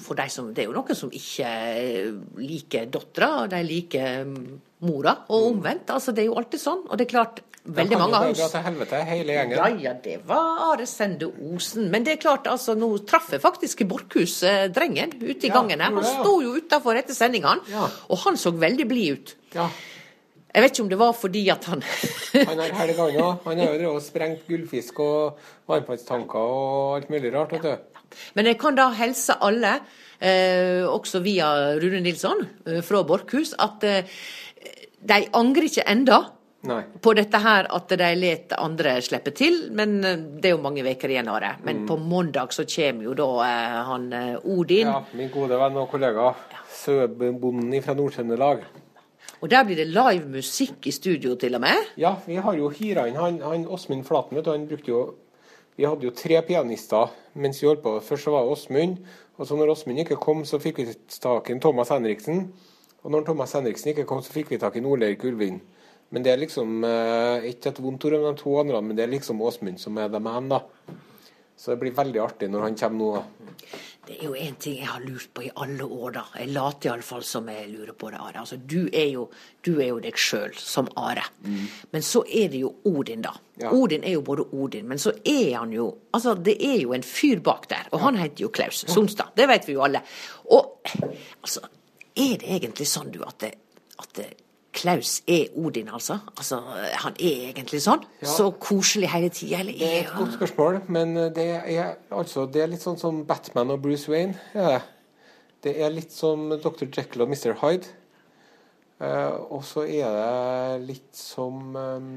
For 0.06 0.18
de 0.18 0.28
som, 0.32 0.52
det 0.54 0.64
er 0.64 0.70
jo 0.70 0.76
noen 0.76 0.96
som 0.98 1.10
ikke 1.14 1.50
eh, 1.50 2.14
liker 2.42 2.86
dattera, 2.92 3.30
og 3.44 3.50
de 3.52 3.60
liker 3.66 4.24
mm, 4.26 4.46
mora, 4.86 5.16
og 5.28 5.52
omvendt. 5.52 5.90
Altså, 5.94 6.12
det 6.16 6.24
er 6.24 6.30
jo 6.30 6.38
alltid 6.40 6.60
sånn. 6.62 6.82
Og 6.90 6.98
det 7.00 7.06
er 7.06 7.12
klart, 7.14 7.42
veldig 7.66 7.98
mange 7.98 8.14
av 8.20 8.28
oss 8.30 8.38
Da 8.38 8.38
kan 8.38 8.38
jo 8.38 8.44
dra 8.44 8.52
til 8.52 8.66
helvete, 8.68 9.00
hele 9.08 9.36
gjengen. 9.38 9.56
ja, 9.58 9.68
ja, 9.88 9.94
det 10.04 10.16
var 10.28 10.60
Are 10.72 10.86
Sende 10.86 11.26
Osen. 11.50 11.88
Men 11.90 12.04
det 12.06 12.12
er 12.16 12.22
klart, 12.22 12.46
altså, 12.50 12.76
nå 12.78 12.92
traff 13.08 13.32
jeg 13.34 13.42
faktisk 13.42 13.82
Borchhus 13.90 14.36
eh, 14.46 14.68
drengen 14.70 15.16
ute 15.22 15.48
i 15.48 15.50
Ja, 15.50 15.56
gangen 15.56 15.82
her. 15.82 15.90
Han 15.96 16.06
sto 16.06 16.36
jo 16.44 16.54
utafor 16.60 16.98
etter 17.00 17.14
sendinga, 17.18 17.56
Ja. 17.72 17.88
og 18.10 18.18
han 18.26 18.38
så 18.38 18.52
veldig 18.54 18.86
blid 18.90 19.12
ut. 19.18 19.36
Ja, 19.56 19.68
Jeg 20.56 20.62
vet 20.64 20.72
ikke 20.72 20.82
om 20.86 20.88
det 20.88 20.96
var 20.98 21.10
fordi 21.12 21.40
at 21.52 21.64
han 21.68 21.82
han 22.48 22.60
har 22.62 22.70
helga 22.78 23.04
òg. 23.10 23.42
Han 23.44 23.58
har 23.60 23.66
jo 23.74 23.78
drevet 23.80 23.96
og 23.98 24.00
sprengt 24.06 24.46
gullfisk 24.48 25.02
og 25.04 25.36
varmtvannstanker 25.68 26.38
og 26.40 26.94
alt 26.96 27.10
mulig 27.12 27.32
rart, 27.34 27.52
vet 27.52 27.66
du. 27.66 27.95
Men 28.36 28.50
jeg 28.50 28.58
kan 28.60 28.76
da 28.78 28.90
helse 28.96 29.38
alle, 29.44 29.78
eh, 30.20 30.84
også 30.86 31.20
via 31.24 31.50
Rune 31.80 32.00
Nilsson 32.04 32.46
eh, 32.66 32.80
fra 32.84 33.02
Borkhus, 33.06 33.54
at 33.58 33.84
eh, 33.84 34.16
de 35.06 35.20
angrer 35.36 35.68
ikke 35.68 35.86
enda 35.86 36.22
Nei. 36.66 36.80
på 37.02 37.12
dette 37.14 37.38
her 37.38 37.68
at 37.70 37.92
de 38.00 38.08
let 38.18 38.54
andre 38.58 38.96
slippe 39.04 39.30
til, 39.36 39.68
men 39.76 40.00
det 40.02 40.48
er 40.48 40.56
jo 40.56 40.62
mange 40.64 40.82
uker 40.82 41.12
igjen 41.12 41.28
av 41.30 41.38
det. 41.44 41.52
Men 41.68 41.84
på 41.86 41.98
mandag 42.00 42.54
så 42.56 42.66
kommer 42.66 43.06
jo 43.10 43.14
da 43.18 43.28
eh, 43.46 43.76
han 43.90 44.08
Odin. 44.42 44.90
Ja, 44.90 45.04
min 45.18 45.30
gode 45.34 45.60
venn 45.60 45.78
og 45.78 45.92
kollega. 45.92 46.32
Søbonden 46.76 47.78
fra 47.84 47.94
Nord-Trøndelag. 47.96 48.66
Og 49.44 49.50
der 49.52 49.66
blir 49.68 49.76
det 49.76 49.90
live 49.92 50.24
musikk 50.32 50.86
i 50.88 50.94
studio 50.94 51.34
til 51.36 51.54
og 51.58 51.60
med. 51.60 51.92
Ja, 52.00 52.14
vi 52.26 52.38
har 52.40 52.56
jo 52.56 52.70
hyra 52.72 53.04
inn 53.06 53.18
han, 53.20 53.36
han 53.44 53.66
Åsmund 53.68 54.06
Flaten, 54.08 54.38
vet 54.38 54.46
du. 54.46 54.52
Han 54.54 54.64
brukte 54.70 54.90
jo 54.90 55.02
Vi 55.76 55.84
hadde 55.84 56.08
jo 56.08 56.14
tre 56.16 56.40
pianister 56.46 57.12
mens 57.36 57.60
vi 57.60 57.68
holdt 57.68 57.84
på. 57.84 57.94
Først 58.00 58.24
så 58.24 58.32
var 58.32 58.44
det 58.44 58.56
Åsmund. 58.56 58.98
Og 59.36 59.48
så 59.48 59.56
når 59.56 59.74
Åsmund 59.74 60.00
ikke 60.00 60.16
kom, 60.20 60.44
så 60.48 60.60
fikk 60.60 60.80
vi 60.80 60.88
tak 61.20 61.50
i 61.52 61.58
Thomas 61.60 61.92
Henriksen. 61.92 62.46
Og 63.04 63.12
når 63.12 63.26
Thomas 63.26 63.52
Henriksen 63.52 63.92
ikke 63.92 64.06
kom, 64.08 64.22
så 64.24 64.32
fikk 64.32 64.54
vi 64.54 64.60
tak 64.62 64.78
i 64.78 64.82
Nordleir 64.84 65.20
Ulvin. 65.28 65.60
Men 66.10 66.24
det 66.24 66.32
er 66.32 66.40
liksom 66.40 66.84
eh, 66.86 67.50
ikke 67.50 67.74
et 67.74 67.82
vondt 67.82 68.06
ord 68.08 68.16
om 68.16 68.24
de 68.28 68.32
to 68.40 68.54
andre, 68.60 68.80
men 68.82 68.96
det 68.96 69.04
er 69.04 69.12
liksom 69.12 69.42
Åsmund 69.42 69.80
som 69.82 69.98
er 69.98 70.08
dem 70.12 70.28
igjen, 70.30 70.48
da. 70.54 70.62
Så 71.56 71.72
det 71.72 71.80
blir 71.80 71.94
veldig 71.96 72.20
artig 72.20 72.48
når 72.52 72.66
han 72.66 72.78
kommer 72.78 72.98
nå. 73.00 73.76
Det 74.06 74.20
er 74.20 74.28
jo 74.28 74.36
en 74.38 74.54
ting 74.62 74.76
jeg 74.78 74.86
har 74.86 75.02
lurt 75.02 75.32
på 75.34 75.42
i 75.42 75.48
alle 75.58 75.82
år, 75.82 76.10
da. 76.14 76.22
Jeg 76.38 76.52
later 76.54 76.92
iallfall 76.92 77.24
som 77.26 77.48
jeg 77.50 77.64
lurer 77.72 77.96
på 77.98 78.10
det, 78.12 78.20
Are. 78.22 78.42
Altså, 78.44 78.58
du 78.60 78.86
er 78.92 79.08
jo, 79.10 79.24
du 79.66 79.72
er 79.80 79.88
jo 79.88 79.96
deg 80.04 80.20
sjøl, 80.20 80.54
som 80.54 80.86
Are. 81.00 81.24
Men 81.90 82.04
så 82.06 82.22
er 82.28 82.52
det 82.52 82.60
jo 82.60 82.70
Odin, 82.86 83.24
da. 83.24 83.32
Ja. 83.58 83.72
Odin 83.74 84.06
er 84.06 84.14
jo 84.14 84.22
både 84.28 84.46
Odin, 84.54 84.86
men 84.86 85.02
så 85.02 85.14
er 85.24 85.56
han 85.56 85.72
jo 85.74 85.88
Altså, 86.16 86.36
det 86.38 86.54
er 86.64 86.78
jo 86.80 86.94
en 86.96 87.02
fyr 87.04 87.42
bak 87.44 87.66
der, 87.68 87.88
og 87.92 88.00
han 88.04 88.16
heter 88.16 88.46
jo 88.46 88.52
Klaus 88.54 88.84
Sonstad. 88.88 89.34
Det 89.36 89.48
vet 89.50 89.66
vi 89.68 89.74
jo 89.74 89.82
alle. 89.84 90.00
Og 90.54 90.78
altså, 91.42 91.66
er 92.14 92.38
det 92.40 92.54
egentlig 92.60 92.86
sånn, 92.88 93.10
du, 93.12 93.20
at, 93.26 93.36
det, 93.42 93.52
at 94.00 94.14
det, 94.16 94.30
Klaus 94.76 95.20
er 95.26 95.52
Odin, 95.56 95.88
altså? 95.88 96.18
Altså, 96.36 96.60
Han 97.02 97.16
er 97.16 97.50
egentlig 97.50 97.80
sånn? 97.84 98.04
Så 98.22 98.50
koselig 98.60 99.08
hele 99.12 99.30
tida, 99.32 99.62
eller 99.62 99.72
Det 99.72 99.88
er 99.88 100.02
er 100.02 100.08
et 100.08 100.18
godt 100.18 100.36
spørsmål, 100.36 100.80
men 100.92 101.16
det 101.36 101.46
er, 101.64 101.94
altså, 102.10 102.46
det 102.46 102.62
er 102.62 102.70
litt 102.74 102.84
sånn 102.84 103.00
som 103.00 103.24
Batman 103.26 103.72
og 103.74 103.82
Bruce 103.82 104.10
Wayne. 104.12 104.36
Ja. 104.54 104.80
Det 105.64 105.72
er 105.82 105.90
litt 105.90 106.12
som 106.14 106.50
Dr. 106.52 106.86
Jekyll 106.86 107.24
og 107.24 107.32
Mr. 107.32 107.56
Hyde. 107.62 107.88
Uh, 108.96 109.52
og 109.52 109.64
så 109.68 109.82
er 109.84 110.12
det 110.16 110.84
litt 110.88 111.16
som 111.18 111.74
um, 111.76 112.12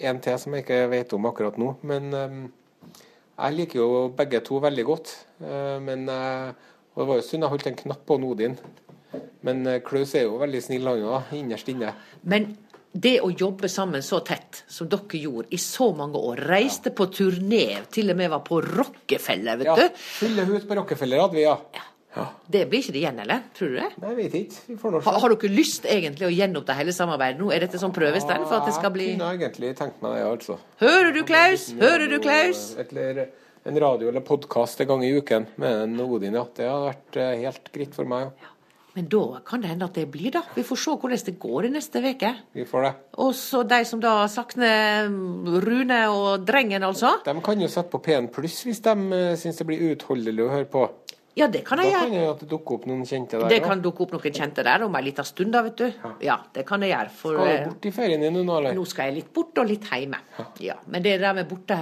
en 0.00 0.20
til 0.24 0.38
som 0.40 0.54
jeg 0.56 0.64
ikke 0.64 0.86
vet 0.92 1.12
om 1.16 1.26
akkurat 1.28 1.58
nå. 1.60 1.74
Men 1.84 2.14
um, 2.14 2.38
jeg 3.34 3.56
liker 3.58 3.80
jo 3.80 3.88
begge 4.16 4.40
to 4.46 4.60
veldig 4.64 4.86
godt. 4.88 5.12
Uh, 5.42 5.76
men 5.84 6.08
uh, 6.08 6.54
og 6.94 7.02
det 7.02 7.08
var 7.10 7.18
jo 7.18 7.26
synd 7.26 7.44
jeg 7.44 7.50
holdt 7.50 7.68
en 7.68 7.78
knapp 7.82 8.04
på 8.06 8.16
Odin. 8.22 8.56
Men 9.46 9.66
eh, 9.66 9.80
Klaus 9.86 10.14
er 10.18 10.26
jo 10.28 10.38
veldig 10.42 10.62
snill, 10.64 10.86
han 10.88 11.02
òg, 11.04 11.32
innerst 11.38 11.68
inne. 11.72 11.94
Men 12.30 12.52
det 12.94 13.16
å 13.26 13.30
jobbe 13.34 13.66
sammen 13.68 14.04
så 14.06 14.20
tett 14.22 14.60
som 14.70 14.86
dere 14.90 15.18
gjorde 15.18 15.50
i 15.50 15.58
så 15.58 15.88
mange 15.98 16.20
år, 16.20 16.44
reiste 16.46 16.92
på 16.94 17.08
turné, 17.10 17.80
til 17.90 18.12
og 18.12 18.20
med 18.20 18.30
var 18.30 18.44
på 18.46 18.60
Rockefeller, 18.62 19.58
vet 19.58 19.66
Ja, 19.66 19.74
du. 19.74 20.04
Fulle 20.20 20.46
hus 20.52 20.68
på 20.68 20.78
Rockefeller 20.78 21.24
hadde 21.24 21.34
vi, 21.40 21.42
ja. 21.42 21.56
ja. 22.14 22.28
Det 22.46 22.62
blir 22.70 22.84
ikke 22.84 22.94
det 22.94 23.00
igjen, 23.02 23.18
eller? 23.24 23.42
Tror 23.58 23.72
du 23.72 23.78
det? 23.80 23.88
Nei, 23.98 24.12
jeg 24.12 24.18
vet 24.20 24.36
ikke. 24.44 24.62
Vi 24.68 24.78
får 24.84 24.98
Ha, 25.08 25.16
har 25.24 25.34
dere 25.34 25.50
lyst 25.56 25.88
egentlig 25.90 26.28
å 26.28 26.32
gjenoppta 26.36 26.78
hele 26.78 26.94
samarbeidet 26.94 27.42
nå? 27.42 27.50
Er 27.50 27.66
dette 27.66 27.82
sånn 27.82 27.96
prøvestein 27.96 28.46
for 28.46 28.60
at 28.60 28.70
det 28.70 28.76
skal 28.78 28.94
bli 28.94 29.10
Jeg 29.10 29.18
kunne 29.18 29.32
egentlig 29.40 29.74
tenkt 29.82 29.98
meg 30.04 30.14
det, 30.14 30.24
altså. 30.30 30.60
Hører 30.84 31.10
du, 31.18 31.22
Klaus? 31.26 31.66
Hører 31.82 32.06
du, 32.14 32.18
Klaus? 32.22 32.62
Eller 32.86 33.24
en 33.64 33.80
radio 33.80 34.10
eller 34.12 34.22
podkast 34.22 34.84
en 34.84 34.90
gang 34.92 35.02
i 35.02 35.10
uken 35.18 35.50
med 35.58 35.82
en 35.88 36.00
Odin, 36.06 36.38
ja. 36.38 36.46
Det 36.54 36.70
hadde 36.70 36.90
vært 36.92 37.18
eh, 37.26 37.36
helt 37.42 37.70
greit 37.74 37.98
for 37.98 38.06
meg. 38.06 38.30
Ja. 38.38 38.53
Men 38.94 39.08
da 39.10 39.40
kan 39.46 39.62
det 39.62 39.72
hende 39.72 39.88
at 39.88 39.96
det 39.98 40.04
blir, 40.10 40.30
da. 40.36 40.44
Vi 40.54 40.62
får 40.66 40.78
se 40.78 40.92
hvordan 40.94 41.22
det 41.26 41.34
går 41.42 41.66
i 41.66 41.70
neste 41.74 42.02
uke. 42.04 42.30
Vi 42.54 42.66
får 42.68 42.86
det. 42.86 42.92
Og 43.24 43.32
så 43.34 43.62
de 43.66 43.80
som 43.88 44.02
da 44.02 44.12
savner 44.30 45.08
Rune 45.64 46.00
og 46.14 46.44
Drengen, 46.46 46.86
altså. 46.86 47.16
De 47.26 47.34
kan 47.42 47.64
jo 47.64 47.70
sette 47.70 47.90
på 47.90 48.02
P1 48.04 48.30
pluss 48.34 48.60
hvis 48.66 48.82
de 48.84 48.94
uh, 49.10 49.32
syns 49.38 49.58
det 49.58 49.66
blir 49.66 49.82
uutholdelig 49.90 50.46
å 50.46 50.52
høre 50.52 50.70
på. 50.70 50.84
Ja, 51.34 51.48
det 51.50 51.64
kan 51.66 51.80
jeg 51.82 51.90
gjøre. 51.90 52.04
Da 52.04 52.06
kan 52.06 52.14
det 52.14 52.26
at 52.30 52.42
det 52.44 52.48
dukker 52.52 52.76
opp 52.76 52.84
noen 52.86 53.00
kjente 53.02 53.38
der 53.40 53.48
Det 53.50 53.56
også. 53.58 53.68
kan 53.68 53.80
dukke 53.82 54.04
opp 54.04 54.12
noen 54.14 54.34
kjente 54.36 54.64
der 54.68 54.84
om 54.86 54.94
ei 54.94 55.02
lita 55.02 55.24
stund, 55.26 55.50
da, 55.50 55.62
vet 55.66 55.80
du. 55.80 56.10
Ja, 56.22 56.36
det 56.54 56.62
kan 56.68 56.84
jeg 56.86 56.92
gjøre. 56.92 57.10
For 57.10 57.38
Skal 57.40 57.50
eh, 57.50 57.56
du 57.64 57.70
bort 57.72 57.88
i 57.90 57.92
ferien 57.96 58.22
din 58.22 58.38
nå, 58.38 58.58
eller? 58.60 58.76
nå 58.78 58.84
skal 58.86 59.10
jeg 59.10 59.16
litt 59.16 59.32
bort 59.34 59.58
og 59.58 59.66
litt 59.66 59.88
hjemme. 59.90 60.20
Ja, 60.62 60.76
men 60.86 61.02
det 61.02 61.16
der 61.24 61.34
med 61.34 61.48
borte, 61.50 61.78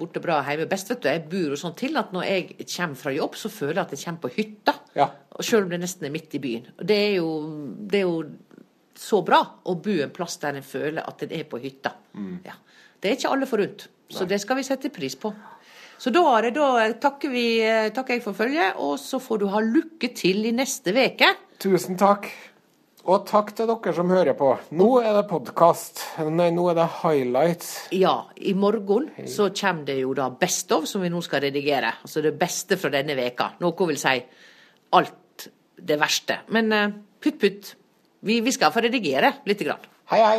borte 0.00 0.22
bra 0.24 0.38
hjemme 0.48 0.68
best, 0.70 0.88
vet 0.94 1.04
du. 1.04 1.10
Jeg 1.12 1.24
bor 1.28 1.52
jo 1.52 1.60
sånn 1.60 1.76
til 1.76 2.00
at 2.00 2.16
når 2.16 2.28
jeg 2.30 2.68
kommer 2.76 3.02
fra 3.04 3.12
jobb, 3.12 3.36
så 3.36 3.52
føler 3.52 3.74
jeg 3.82 3.84
at 3.84 3.94
jeg 3.98 4.04
kommer 4.06 4.24
på 4.24 4.32
hytta. 4.38 4.74
Ja. 4.96 5.10
Og 5.36 5.44
Selv 5.44 5.66
om 5.66 5.74
det 5.74 5.82
nesten 5.84 6.08
er 6.08 6.14
midt 6.14 6.34
i 6.38 6.40
byen. 6.40 6.70
Og 6.78 6.86
det 6.88 7.00
er 7.10 7.16
jo, 7.18 7.30
det 7.84 8.00
er 8.00 8.06
jo 8.08 8.22
så 8.96 9.20
bra 9.26 9.40
å 9.66 9.74
bo 9.84 9.96
en 10.00 10.12
plass 10.14 10.38
der 10.40 10.56
en 10.56 10.64
føler 10.64 11.04
at 11.04 11.26
en 11.26 11.32
er 11.34 11.44
på 11.50 11.58
hytta. 11.60 11.92
Mm. 12.14 12.38
Ja. 12.46 12.54
Det 13.02 13.10
er 13.10 13.18
ikke 13.18 13.32
alle 13.36 13.48
forunt. 13.50 13.88
Så 14.14 14.24
det 14.28 14.38
skal 14.40 14.56
vi 14.56 14.62
sette 14.64 14.88
pris 14.94 15.16
på. 15.18 15.32
Så 15.98 16.10
da, 16.14 16.24
det, 16.44 16.54
da 16.56 16.88
takker, 17.00 17.30
vi, 17.32 17.46
takker 17.94 18.18
jeg 18.18 18.24
for 18.24 18.36
følget, 18.36 18.80
og 18.82 18.98
så 19.00 19.20
får 19.22 19.42
du 19.42 19.46
ha 19.52 19.62
lykke 19.64 20.10
til 20.16 20.44
i 20.48 20.52
neste 20.54 20.92
uke. 20.94 21.30
Tusen 21.62 21.98
takk. 22.00 22.28
Og 23.04 23.26
takk 23.28 23.50
til 23.52 23.68
dere 23.68 23.92
som 23.92 24.08
hører 24.08 24.32
på. 24.38 24.46
Nå 24.80 24.86
er 25.04 25.12
det 25.12 25.26
podkast. 25.28 26.00
Nei, 26.24 26.48
nå 26.56 26.70
er 26.72 26.78
det 26.78 26.86
highlights. 27.02 27.72
Ja, 27.92 28.14
i 28.40 28.54
morgen 28.56 29.10
så 29.28 29.50
kommer 29.52 29.84
det 29.90 29.98
jo 29.98 30.14
da 30.16 30.30
Best 30.32 30.72
of, 30.72 30.86
som 30.88 31.04
vi 31.04 31.12
nå 31.12 31.20
skal 31.24 31.44
redigere. 31.44 31.92
Altså 32.00 32.24
det 32.24 32.32
beste 32.40 32.80
fra 32.80 32.88
denne 32.94 33.16
veka. 33.18 33.50
Noe 33.60 33.90
vil 33.90 34.00
si 34.00 34.16
alt 34.96 35.48
det 35.76 36.00
verste. 36.00 36.40
Men 36.56 36.72
eh, 36.72 36.96
putt, 37.20 37.38
putt. 37.42 37.74
Vi, 38.24 38.40
vi 38.40 38.56
skal 38.56 38.72
få 38.72 38.80
redigere 38.86 39.34
lite 39.44 39.68
grann. 39.68 39.84
Hei, 40.08 40.22
hei. 40.24 40.38